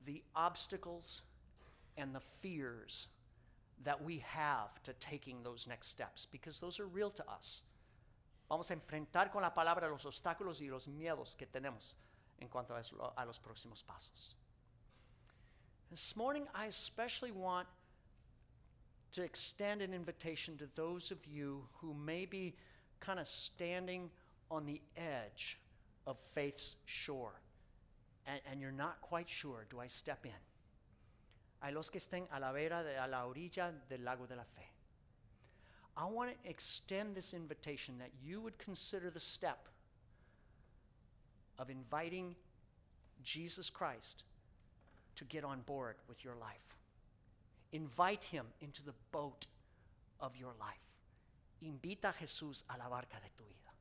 the 0.07 0.23
obstacles 0.35 1.23
and 1.99 2.15
the 2.15 2.23
fears 2.41 3.09
that 3.85 4.03
we 4.03 4.23
have 4.25 4.83
to 4.85 4.93
taking 4.95 5.43
those 5.43 5.67
next 5.67 5.89
steps 5.89 6.27
because 6.31 6.59
those 6.59 6.81
are 6.81 6.87
real 6.87 7.11
to 7.11 7.25
us. 7.29 7.63
Vamos 8.49 8.71
a 8.71 8.75
enfrentar 8.75 9.31
con 9.31 9.43
la 9.43 9.53
palabra 9.53 9.89
los 9.89 10.05
obstáculos 10.07 10.61
y 10.61 10.69
los 10.69 10.87
miedos 10.87 11.35
que 11.37 11.47
tenemos 11.47 11.97
en 12.39 12.49
cuanto 12.49 12.75
a, 12.75 12.81
eso, 12.81 13.13
a 13.17 13.25
los 13.25 13.41
próximos 13.41 13.83
pasos. 13.83 14.37
This 15.91 16.17
morning, 16.17 16.47
I 16.55 16.67
especially 16.67 17.33
want 17.33 17.67
to 19.13 19.23
extend 19.23 19.83
an 19.83 19.95
invitation 19.95 20.57
to 20.59 20.67
those 20.75 21.11
of 21.11 21.19
you 21.27 21.67
who 21.81 21.95
may 21.95 22.27
be 22.27 22.55
kind 23.01 23.19
of 23.19 23.27
standing 23.27 24.11
on 24.51 24.67
the 24.67 24.81
edge 24.97 25.59
of 26.07 26.19
faith's 26.35 26.77
shore 26.85 27.41
and, 28.27 28.41
and 28.51 28.61
you're 28.61 28.73
not 28.73 29.01
quite 29.01 29.29
sure 29.29 29.67
do 29.71 29.81
I 29.81 29.87
step 29.87 30.27
in? 30.27 30.33
Hay 31.63 31.73
los 31.73 31.91
que 31.91 31.99
estén 31.99 32.27
a 32.31 32.39
la 32.39 32.53
vera, 32.53 32.83
de, 32.83 32.99
a 32.99 33.07
la 33.07 33.27
orilla 33.27 33.73
del 33.89 34.05
lago 34.05 34.27
de 34.27 34.37
la 34.37 34.45
fe. 34.45 34.76
I 35.97 36.05
want 36.05 36.31
to 36.31 36.51
extend 36.51 37.15
this 37.15 37.33
invitation 37.33 37.95
that 37.99 38.11
you 38.23 38.41
would 38.41 38.59
consider 38.59 39.11
the 39.11 39.21
step 39.21 39.69
of 41.59 41.71
inviting 41.71 42.35
Jesus 43.23 43.71
Christ 43.71 44.25
to 45.17 45.25
get 45.25 45.43
on 45.43 45.61
board 45.63 45.97
with 46.07 46.23
your 46.23 46.35
life. 46.35 46.77
Invite 47.73 48.25
him 48.25 48.47
into 48.61 48.85
the 48.85 48.93
boat 49.11 49.47
of 50.21 50.37
your 50.37 50.53
life. 50.61 50.77
Invita 51.63 52.13
Jesús 52.21 52.63
a 52.69 52.79
la 52.79 52.89
barca 52.91 53.17
de 53.17 53.29
tu 53.37 53.45
vida. 53.45 53.73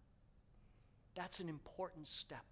That's 1.16 1.42
an 1.42 1.50
important 1.50 2.08
step. 2.08 2.46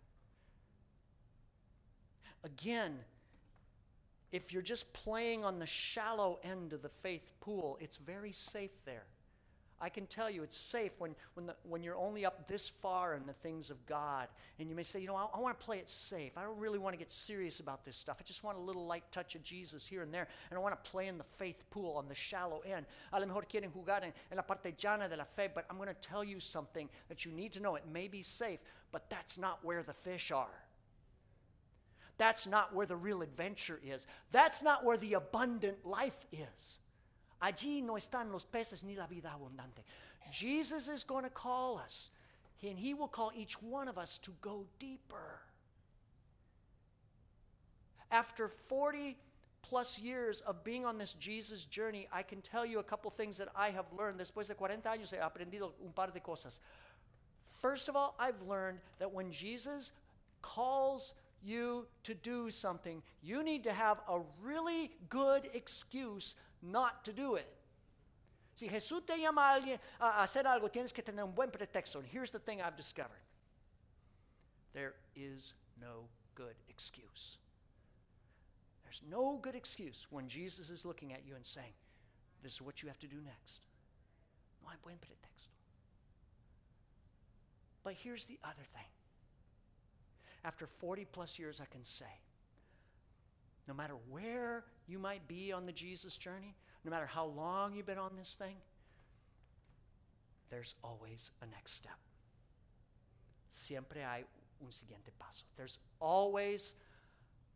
Again, 2.43 2.99
if 4.34 4.52
you're 4.52 4.62
just 4.62 4.91
playing 4.91 5.45
on 5.45 5.60
the 5.60 5.65
shallow 5.65 6.39
end 6.43 6.73
of 6.73 6.82
the 6.82 6.89
faith 7.02 7.32
pool, 7.39 7.78
it's 7.80 7.97
very 7.97 8.34
safe 8.34 8.71
there. 8.86 9.06
I 9.81 9.89
can 9.89 10.05
tell 10.07 10.29
you 10.29 10.43
it's 10.43 10.55
safe 10.55 10.91
when, 10.97 11.15
when, 11.33 11.45
the, 11.45 11.55
when 11.67 11.83
you're 11.83 11.97
only 11.97 12.25
up 12.25 12.47
this 12.47 12.69
far 12.81 13.15
in 13.15 13.25
the 13.25 13.33
things 13.33 13.69
of 13.69 13.86
God. 13.86 14.27
And 14.59 14.69
you 14.69 14.75
may 14.75 14.83
say, 14.83 14.99
you 14.99 15.07
know, 15.07 15.15
I, 15.15 15.27
I 15.33 15.39
want 15.39 15.59
to 15.59 15.65
play 15.65 15.77
it 15.77 15.89
safe. 15.89 16.38
I 16.38 16.43
don't 16.43 16.57
really 16.57 16.79
want 16.79 16.93
to 16.93 16.97
get 16.97 17.12
serious 17.12 17.59
about 17.59 17.83
this 17.83 17.97
stuff. 17.97 18.17
I 18.19 18.23
just 18.23 18.43
want 18.43 18.57
a 18.57 18.62
little 18.62 18.86
light 18.86 19.03
touch 19.12 19.36
of 19.36 19.43
Jesus 19.43 19.86
here 19.86 20.01
and 20.01 20.13
there. 20.13 20.27
And 20.49 20.57
I 20.57 20.62
want 20.62 20.81
to 20.81 20.89
play 20.89 21.07
in 21.07 21.17
the 21.17 21.25
faith 21.38 21.63
pool 21.69 21.97
on 21.97 22.07
the 22.07 22.15
shallow 22.15 22.62
end. 22.62 22.86
A 23.12 23.19
lo 23.19 23.25
mejor 23.25 23.43
quieren 23.43 23.71
jugar 23.71 24.03
en, 24.03 24.13
la 24.36 24.43
parte 24.43 24.73
llana 24.77 25.09
de 25.09 25.17
la 25.17 25.25
fe, 25.36 25.49
but 25.53 25.65
I'm 25.69 25.77
going 25.77 25.89
to 25.89 25.95
tell 25.95 26.23
you 26.23 26.39
something 26.39 26.88
that 27.09 27.25
you 27.25 27.31
need 27.31 27.51
to 27.53 27.59
know. 27.59 27.75
It 27.75 27.83
may 27.91 28.07
be 28.07 28.21
safe, 28.21 28.59
but 28.91 29.09
that's 29.09 29.38
not 29.38 29.63
where 29.63 29.83
the 29.83 29.93
fish 29.93 30.31
are. 30.31 30.63
That's 32.17 32.47
not 32.47 32.73
where 32.73 32.86
the 32.86 32.95
real 32.95 33.21
adventure 33.21 33.79
is. 33.83 34.07
That's 34.31 34.62
not 34.62 34.86
where 34.86 34.97
the 34.97 35.15
abundant 35.15 35.86
life 35.86 36.25
is. 36.31 36.79
Allí 37.43 37.84
no 37.84 37.97
están 37.97 38.32
los 38.32 38.45
peces 38.45 38.84
ni 38.84 38.95
la 38.95 39.06
vida 39.06 39.29
abundante. 39.34 39.84
Jesus 40.32 40.88
is 40.88 41.03
going 41.03 41.25
to 41.25 41.29
call 41.29 41.77
us, 41.77 42.10
and 42.62 42.79
He 42.79 42.93
will 42.93 43.10
call 43.10 43.34
each 43.36 43.62
one 43.62 43.89
of 43.89 43.97
us 43.97 44.17
to 44.19 44.32
go 44.41 44.65
deeper. 44.79 45.41
After 48.12 48.47
40 48.47 49.17
plus 49.62 49.99
years 49.99 50.41
of 50.41 50.63
being 50.63 50.86
on 50.86 50.97
this 50.97 51.13
Jesus 51.13 51.65
journey, 51.65 52.08
I 52.13 52.23
can 52.23 52.41
tell 52.41 52.65
you 52.65 52.79
a 52.79 52.84
couple 52.84 53.12
things 53.12 53.38
that 53.38 53.49
I 53.56 53.71
have 53.71 53.86
learned. 53.97 54.19
Después 54.19 54.47
de 54.47 54.56
40 54.56 54.89
años 54.89 55.12
he 55.12 55.17
aprendido 55.17 55.73
un 55.84 55.91
par 55.93 56.12
de 56.12 56.21
cosas. 56.21 56.60
First 57.60 57.89
of 57.89 57.97
all, 57.97 58.15
I've 58.19 58.41
learned 58.47 58.79
that 58.99 59.12
when 59.12 59.32
Jesus 59.32 59.91
calls 60.41 61.13
you 61.43 61.86
to 62.03 62.13
do 62.13 62.49
something, 62.49 63.01
you 63.21 63.43
need 63.43 63.63
to 63.65 63.73
have 63.73 63.99
a 64.08 64.21
really 64.41 64.91
good 65.10 65.49
excuse 65.53 66.36
not 66.63 67.04
to 67.06 67.13
do 67.13 67.36
it. 67.36 67.47
Si 68.56 68.67
Jesús 68.67 69.06
te 69.06 69.17
llama 69.17 69.41
a, 69.41 69.60
alguien 69.60 69.80
a 69.99 70.23
hacer 70.23 70.45
algo, 70.45 70.71
tienes 70.71 70.93
que 70.93 71.04
tener 71.04 71.23
un 71.23 71.34
buen 71.34 71.49
pretexto. 71.49 71.99
And 71.99 72.08
here's 72.08 72.32
the 72.32 72.39
thing 72.39 72.62
I've 72.62 72.78
discovered 72.78 73.21
there 74.73 74.93
is 75.15 75.54
no 75.82 76.06
good 76.36 76.56
excuse. 76.69 77.38
There's 78.84 79.02
no 79.10 79.39
good 79.41 79.56
excuse 79.56 80.08
when 80.10 80.28
Jesus 80.28 80.69
is 80.69 80.86
looking 80.86 81.13
at 81.13 81.26
you 81.26 81.36
and 81.36 81.45
saying, 81.45 81.73
This 82.43 82.54
is 82.54 82.62
what 82.62 82.82
you 82.82 82.89
have 82.89 82.99
to 82.99 83.08
do 83.08 83.17
next. 83.26 83.62
No 84.62 84.69
hay 84.69 84.78
buen 84.84 84.95
pretexto. 84.95 85.49
But 87.84 87.93
here's 87.93 88.26
the 88.26 88.39
other 88.43 88.63
thing 88.73 88.86
after 90.45 90.67
40 90.67 91.06
plus 91.06 91.39
years, 91.39 91.62
I 91.62 91.65
can 91.65 91.84
say, 91.84 92.06
no 93.67 93.73
matter 93.73 93.95
where 94.10 94.65
you 94.88 94.99
might 94.99 95.28
be 95.28 95.52
on 95.52 95.65
the 95.65 95.71
Jesus 95.71 96.17
journey, 96.17 96.56
no 96.84 96.91
matter 96.91 97.06
how 97.06 97.26
long 97.26 97.73
you've 97.73 97.86
been 97.86 97.97
on 97.97 98.12
this 98.17 98.36
thing, 98.36 98.56
there's 100.49 100.76
always 100.84 101.32
a 101.41 101.45
next 101.47 101.73
step. 101.73 101.97
Siempre 103.49 104.02
hay 104.02 104.23
un 104.62 104.71
siguiente 104.71 105.12
paso. 105.19 105.45
There's 105.58 105.80
always 105.99 106.76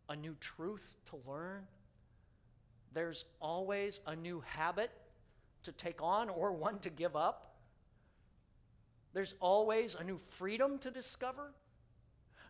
a 0.09 0.15
new 0.15 0.35
truth 0.39 0.95
to 1.07 1.19
learn. 1.27 1.63
There's 2.93 3.25
always 3.41 3.99
a 4.07 4.15
new 4.15 4.41
habit 4.45 4.91
to 5.63 5.71
take 5.71 6.01
on 6.01 6.29
or 6.29 6.53
one 6.53 6.79
to 6.79 6.89
give 6.89 7.15
up. 7.15 7.55
There's 9.13 9.33
always 9.39 9.95
a 9.95 10.03
new 10.03 10.19
freedom 10.29 10.79
to 10.79 10.91
discover. 10.91 11.51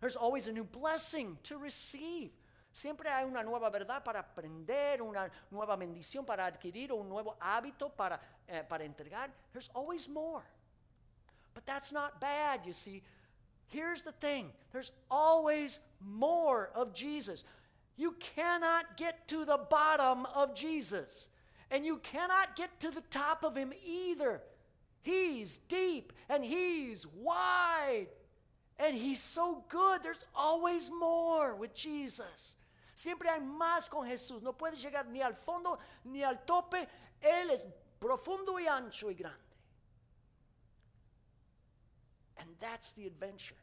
There's 0.01 0.15
always 0.15 0.47
a 0.47 0.51
new 0.51 0.63
blessing 0.63 1.37
to 1.43 1.57
receive. 1.57 2.31
Siempre 2.77 3.09
hay 3.09 3.25
una 3.25 3.41
nueva 3.41 3.71
verdad 3.71 4.03
para 4.03 4.19
aprender, 4.19 5.01
una 5.01 5.31
nueva 5.49 5.75
bendición 5.75 6.23
para 6.23 6.45
adquirir, 6.45 6.93
un 6.93 7.09
nuevo 7.09 7.35
hábito 7.39 7.89
para, 7.89 8.21
eh, 8.47 8.63
para 8.69 8.83
entregar. 8.83 9.31
There's 9.51 9.71
always 9.73 10.07
more. 10.07 10.43
But 11.55 11.65
that's 11.65 11.91
not 11.91 12.19
bad, 12.21 12.67
you 12.67 12.73
see. 12.73 13.01
Here's 13.69 14.03
the 14.03 14.11
thing 14.11 14.53
there's 14.71 14.91
always 15.09 15.79
more 15.99 16.69
of 16.75 16.93
Jesus. 16.93 17.45
You 17.95 18.11
cannot 18.19 18.95
get 18.95 19.27
to 19.29 19.43
the 19.43 19.57
bottom 19.57 20.27
of 20.35 20.53
Jesus, 20.53 21.29
and 21.71 21.83
you 21.83 21.97
cannot 21.97 22.55
get 22.55 22.79
to 22.81 22.91
the 22.91 23.01
top 23.09 23.43
of 23.43 23.55
him 23.55 23.73
either. 23.83 24.39
He's 25.01 25.57
deep 25.67 26.13
and 26.29 26.45
he's 26.45 27.07
wide. 27.07 28.09
And 28.77 28.95
he's 28.95 29.23
so 29.23 29.63
good. 29.67 30.03
There's 30.03 30.23
always 30.35 30.91
more 30.91 31.55
with 31.55 31.73
Jesus. 31.73 32.55
Siempre 32.97 33.29
hay 33.29 33.41
más 33.41 33.87
con 33.89 34.07
Jesús. 34.07 34.41
No 34.41 34.53
puedes 34.53 34.81
llegar 34.81 35.05
ni 35.05 35.21
al 35.21 35.35
fondo 35.35 35.77
ni 36.03 36.23
al 36.23 36.43
tope. 36.45 36.87
Él 37.21 37.51
es 37.51 37.67
profundo 37.99 38.59
y 38.59 38.65
ancho 38.65 39.11
y 39.11 39.13
grande. 39.13 39.37
And 42.37 42.49
that's 42.57 42.93
the 42.93 43.05
adventure 43.05 43.61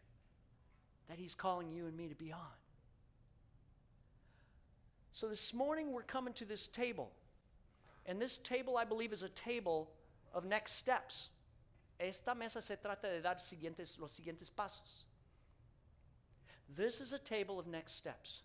that 1.08 1.18
he's 1.18 1.34
calling 1.34 1.72
you 1.72 1.86
and 1.86 1.96
me 1.96 2.06
to 2.06 2.14
be 2.14 2.32
on. 2.32 2.56
So 5.10 5.28
this 5.28 5.52
morning 5.52 5.90
we're 5.90 6.02
coming 6.02 6.34
to 6.34 6.44
this 6.44 6.68
table. 6.68 7.10
And 8.06 8.22
this 8.22 8.38
table, 8.38 8.76
I 8.76 8.84
believe, 8.84 9.12
is 9.12 9.24
a 9.24 9.30
table 9.30 9.90
of 10.32 10.44
next 10.44 10.76
steps. 10.76 11.30
Esta 11.98 12.36
mesa 12.36 12.62
se 12.62 12.76
trata 12.76 13.10
de 13.10 13.20
dar 13.20 13.40
siguientes, 13.40 13.98
los 13.98 14.12
siguientes 14.12 14.48
pasos. 14.48 15.06
This 16.76 17.00
is 17.00 17.12
a 17.12 17.18
table 17.18 17.58
of 17.58 17.66
next 17.66 17.96
steps. 17.96 18.42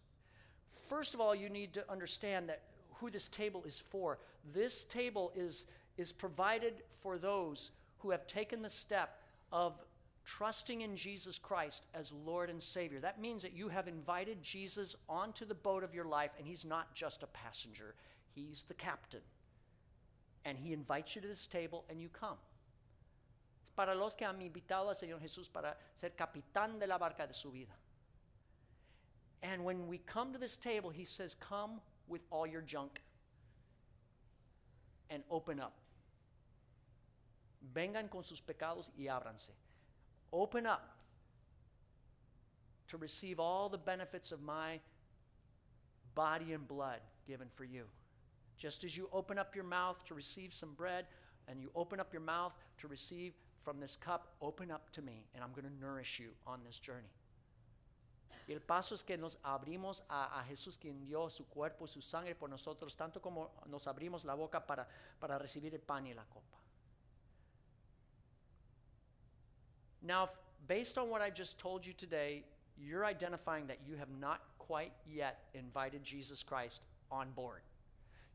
First 0.89 1.13
of 1.13 1.21
all, 1.21 1.35
you 1.35 1.49
need 1.49 1.73
to 1.73 1.91
understand 1.91 2.49
that 2.49 2.63
who 2.95 3.09
this 3.09 3.27
table 3.29 3.63
is 3.65 3.81
for. 3.91 4.17
This 4.53 4.83
table 4.85 5.31
is, 5.35 5.65
is 5.97 6.11
provided 6.11 6.73
for 7.01 7.17
those 7.17 7.71
who 7.99 8.09
have 8.09 8.27
taken 8.27 8.61
the 8.61 8.69
step 8.69 9.21
of 9.51 9.73
trusting 10.25 10.81
in 10.81 10.95
Jesus 10.95 11.37
Christ 11.37 11.85
as 11.93 12.11
Lord 12.11 12.49
and 12.49 12.61
Savior. 12.61 12.99
That 12.99 13.21
means 13.21 13.41
that 13.43 13.53
you 13.53 13.69
have 13.69 13.87
invited 13.87 14.43
Jesus 14.43 14.95
onto 15.07 15.45
the 15.45 15.55
boat 15.55 15.83
of 15.83 15.93
your 15.93 16.05
life, 16.05 16.31
and 16.37 16.45
He's 16.45 16.65
not 16.65 16.93
just 16.93 17.23
a 17.23 17.27
passenger, 17.27 17.95
He's 18.35 18.63
the 18.63 18.73
captain. 18.73 19.21
And 20.45 20.57
He 20.57 20.73
invites 20.73 21.15
you 21.15 21.21
to 21.21 21.27
this 21.27 21.47
table, 21.47 21.85
and 21.89 22.01
you 22.01 22.09
come 22.09 22.37
para 23.79 23.95
los 23.95 24.13
que 24.13 24.27
han 24.27 24.41
invitado 24.41 24.89
al 24.89 24.95
Señor 24.95 25.21
Jesús 25.21 25.47
para 25.47 25.77
ser 25.95 26.13
capitán 26.13 26.77
de 26.77 26.85
la 26.85 26.97
barca 26.97 27.25
de 27.25 27.33
su 27.33 27.49
vida. 27.49 27.73
And 29.41 29.63
when 29.63 29.87
we 29.87 29.99
come 29.99 30.33
to 30.33 30.39
this 30.39 30.57
table, 30.57 30.89
he 30.89 31.05
says, 31.05 31.35
Come 31.39 31.81
with 32.07 32.21
all 32.29 32.45
your 32.45 32.61
junk 32.61 33.01
and 35.09 35.23
open 35.29 35.59
up. 35.59 35.73
Vengan 37.73 38.09
con 38.09 38.23
sus 38.23 38.41
pecados 38.41 38.91
y 38.97 39.05
ábranse. 39.05 39.51
Open 40.31 40.65
up 40.65 40.89
to 42.87 42.97
receive 42.97 43.39
all 43.39 43.69
the 43.69 43.77
benefits 43.77 44.31
of 44.31 44.41
my 44.41 44.79
body 46.15 46.53
and 46.53 46.67
blood 46.67 46.99
given 47.27 47.47
for 47.55 47.63
you. 47.63 47.83
Just 48.57 48.83
as 48.83 48.97
you 48.97 49.07
open 49.13 49.37
up 49.37 49.55
your 49.55 49.63
mouth 49.63 50.03
to 50.05 50.13
receive 50.13 50.53
some 50.53 50.73
bread, 50.73 51.05
and 51.47 51.59
you 51.59 51.71
open 51.75 51.99
up 51.99 52.13
your 52.13 52.21
mouth 52.21 52.55
to 52.77 52.87
receive 52.87 53.33
from 53.63 53.79
this 53.79 53.95
cup, 53.95 54.33
open 54.41 54.69
up 54.71 54.89
to 54.91 55.01
me, 55.01 55.25
and 55.33 55.43
I'm 55.43 55.51
going 55.51 55.65
to 55.65 55.85
nourish 55.85 56.19
you 56.19 56.29
on 56.45 56.59
this 56.65 56.79
journey. 56.79 57.09
Y 58.47 58.53
el 58.53 58.61
paso 58.61 58.95
es 58.95 59.03
que 59.03 59.17
nos 59.17 59.37
abrimos 59.43 60.03
a, 60.09 60.39
a, 60.39 60.43
Jesús 60.43 60.77
quien 60.77 60.99
dio 61.05 61.29
su 61.29 61.47
cuerpo 61.47 61.85
y 61.85 61.87
su 61.87 62.01
sangre 62.01 62.35
por 62.35 62.49
nosotros, 62.49 62.95
tanto 62.95 63.21
como 63.21 63.51
nos 63.67 63.87
abrimos 63.87 64.25
la 64.25 64.33
boca 64.33 64.65
para, 64.65 64.87
para 65.19 65.37
recibir 65.37 65.73
el 65.73 65.81
pan 65.81 66.07
y 66.07 66.13
la 66.13 66.25
copa. 66.25 66.57
Now, 70.01 70.29
based 70.67 70.97
on 70.97 71.09
what 71.09 71.21
I 71.21 71.29
just 71.29 71.59
told 71.59 71.85
you 71.85 71.93
today, 71.93 72.43
you're 72.77 73.05
identifying 73.05 73.67
that 73.67 73.79
you 73.85 73.97
have 73.97 74.09
not 74.19 74.41
quite 74.57 74.93
yet 75.05 75.49
invited 75.53 76.03
Jesus 76.03 76.43
Christ 76.43 76.81
on 77.11 77.31
board. 77.31 77.61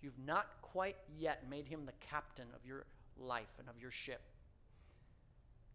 You've 0.02 0.18
not 0.18 0.46
quite 0.60 0.96
yet 1.18 1.48
made 1.48 1.66
him 1.66 1.86
the 1.86 1.92
captain 2.00 2.48
of 2.54 2.66
your 2.66 2.84
life 3.18 3.48
and 3.58 3.68
of 3.68 3.80
your 3.80 3.90
ship. 3.90 4.20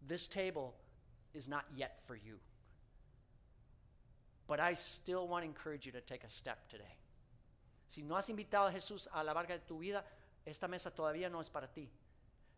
This 0.08 0.28
table 0.28 0.76
is 1.34 1.48
not 1.48 1.66
yet 1.76 2.00
for 2.06 2.16
you. 2.16 2.36
But 4.50 4.60
I 4.60 4.74
still 4.74 5.28
want 5.28 5.44
to 5.44 5.48
encourage 5.48 5.86
you 5.86 5.92
to 5.92 6.02
take 6.02 6.24
a 6.24 6.30
step 6.30 6.68
today. 6.70 6.96
Si 7.88 8.02
no 8.02 8.16
has 8.16 8.30
invitado 8.30 8.68
a 8.68 8.72
Jesús 8.72 9.08
a 9.14 9.24
la 9.24 9.34
barca 9.34 9.54
de 9.54 9.60
tu 9.60 9.78
vida, 9.78 10.04
esta 10.46 10.68
mesa 10.68 10.90
todavía 10.90 11.30
no 11.32 11.40
es 11.40 11.50
para 11.50 11.68
ti. 11.68 11.88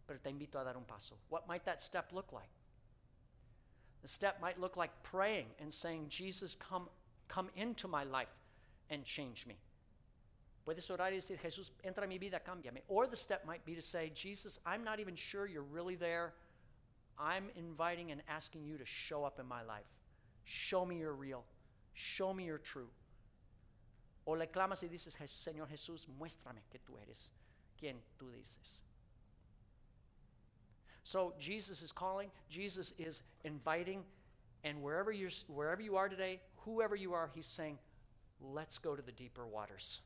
Pero 0.07 0.17
te 0.23 0.29
invito 0.29 0.57
a 0.57 0.63
dar 0.63 0.77
un 0.77 0.85
paso. 0.85 1.15
What 1.27 1.49
might 1.49 1.65
that 1.65 1.83
step 1.83 2.13
look 2.13 2.31
like? 2.31 2.49
The 4.03 4.07
step 4.07 4.39
might 4.39 4.57
look 4.57 4.77
like 4.77 4.91
praying 5.03 5.47
and 5.59 5.73
saying, 5.73 6.07
Jesus, 6.07 6.55
come, 6.55 6.87
come 7.27 7.49
into 7.57 7.89
my 7.89 8.05
life 8.05 8.29
and 8.89 9.03
change 9.03 9.45
me. 9.45 9.57
Puedes 10.65 10.89
orar 10.89 11.11
y 11.11 11.17
decir, 11.17 11.39
Jesús, 11.39 11.71
entra 11.83 12.03
en 12.03 12.09
mi 12.09 12.17
vida, 12.17 12.39
cámbiame. 12.39 12.83
Or 12.87 13.05
the 13.05 13.17
step 13.17 13.45
might 13.45 13.65
be 13.65 13.75
to 13.75 13.81
say, 13.81 14.11
Jesus, 14.15 14.59
I'm 14.65 14.85
not 14.85 15.01
even 15.01 15.15
sure 15.15 15.45
you're 15.45 15.61
really 15.61 15.95
there. 15.95 16.33
I'm 17.19 17.49
inviting 17.57 18.11
and 18.11 18.21
asking 18.29 18.63
you 18.63 18.77
to 18.77 18.85
show 18.85 19.25
up 19.25 19.39
in 19.39 19.45
my 19.45 19.61
life. 19.63 19.85
Show 20.45 20.85
me 20.85 20.99
you're 20.99 21.13
real. 21.13 21.43
Show 21.93 22.33
me 22.33 22.45
you're 22.45 22.57
true. 22.57 22.89
O 24.25 24.33
le 24.33 24.47
clamas 24.47 24.83
y 24.83 24.87
dices, 24.87 25.15
Señor 25.15 25.67
Jesús, 25.67 26.07
muéstrame 26.19 26.61
que 26.71 26.79
tú 26.79 26.97
eres 27.01 27.31
quien 27.79 27.95
tú 28.19 28.31
dices. 28.31 28.81
So 31.03 31.33
Jesus 31.39 31.81
is 31.81 31.91
calling, 31.91 32.29
Jesus 32.49 32.93
is 32.97 33.23
inviting, 33.43 34.03
and 34.63 34.81
wherever, 34.83 35.11
you're, 35.11 35.31
wherever 35.47 35.81
you 35.81 35.97
are 35.97 36.07
today, 36.07 36.39
whoever 36.57 36.95
you 36.95 37.13
are, 37.13 37.29
he's 37.33 37.47
saying, 37.47 37.79
let's 38.39 38.77
go 38.77 38.95
to 38.95 39.01
the 39.01 39.11
deeper 39.11 39.47
waters. 39.47 40.01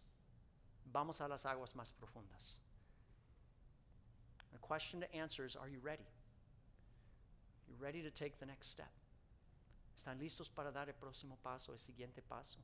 Vamos 0.94 1.20
a 1.20 1.28
las 1.28 1.44
aguas 1.44 1.74
más 1.76 1.92
profundas. 1.92 2.60
The 4.54 4.60
question 4.60 5.02
to 5.02 5.14
answer 5.14 5.46
is, 5.46 5.58
are 5.58 5.68
you 5.68 5.80
ready? 5.82 6.08
You 7.68 7.76
ready 7.80 8.02
to 8.02 8.10
take 8.10 8.40
the 8.40 8.46
next 8.46 8.72
step? 8.72 8.92
¿Están 9.96 10.20
listos 10.20 10.50
para 10.50 10.72
dar 10.72 10.88
el 10.88 10.96
próximo 10.96 11.38
paso, 11.44 11.72
el 11.72 11.80
siguiente 11.80 12.22
paso? 12.22 12.60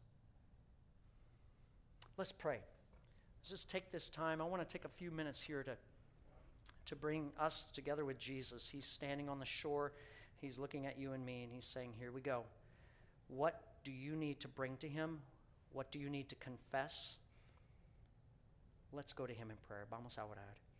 Let's 2.17 2.32
pray. 2.32 2.59
Let's 3.39 3.49
just 3.49 3.69
take 3.69 3.91
this 3.91 4.09
time. 4.09 4.41
I 4.41 4.45
want 4.45 4.61
to 4.61 4.71
take 4.71 4.86
a 4.86 4.89
few 4.89 5.11
minutes 5.11 5.41
here 5.41 5.63
to, 5.63 5.75
to 6.86 6.95
bring 6.95 7.32
us 7.39 7.65
together 7.73 8.05
with 8.05 8.19
Jesus. 8.19 8.69
He's 8.69 8.86
standing 8.86 9.29
on 9.29 9.39
the 9.39 9.45
shore, 9.45 9.93
he's 10.41 10.59
looking 10.59 10.86
at 10.86 10.99
you 10.99 11.13
and 11.13 11.25
me, 11.25 11.43
and 11.43 11.51
he's 11.51 11.65
saying, 11.65 11.93
Here 11.97 12.11
we 12.11 12.21
go. 12.21 12.43
What 13.29 13.59
do 13.84 13.91
you 13.91 14.15
need 14.15 14.39
to 14.41 14.47
bring 14.47 14.77
to 14.77 14.88
him? 14.88 15.19
What 15.73 15.91
do 15.91 15.99
you 15.99 16.09
need 16.09 16.29
to 16.29 16.36
confess? 16.36 17.17
Let's 18.91 19.13
go 19.13 19.25
to 19.25 19.34
him 19.34 19.49
in 19.49 19.57
prayer. 19.67 19.86
Vamos 19.89 20.17
a 20.17 20.21
orar. 20.21 20.70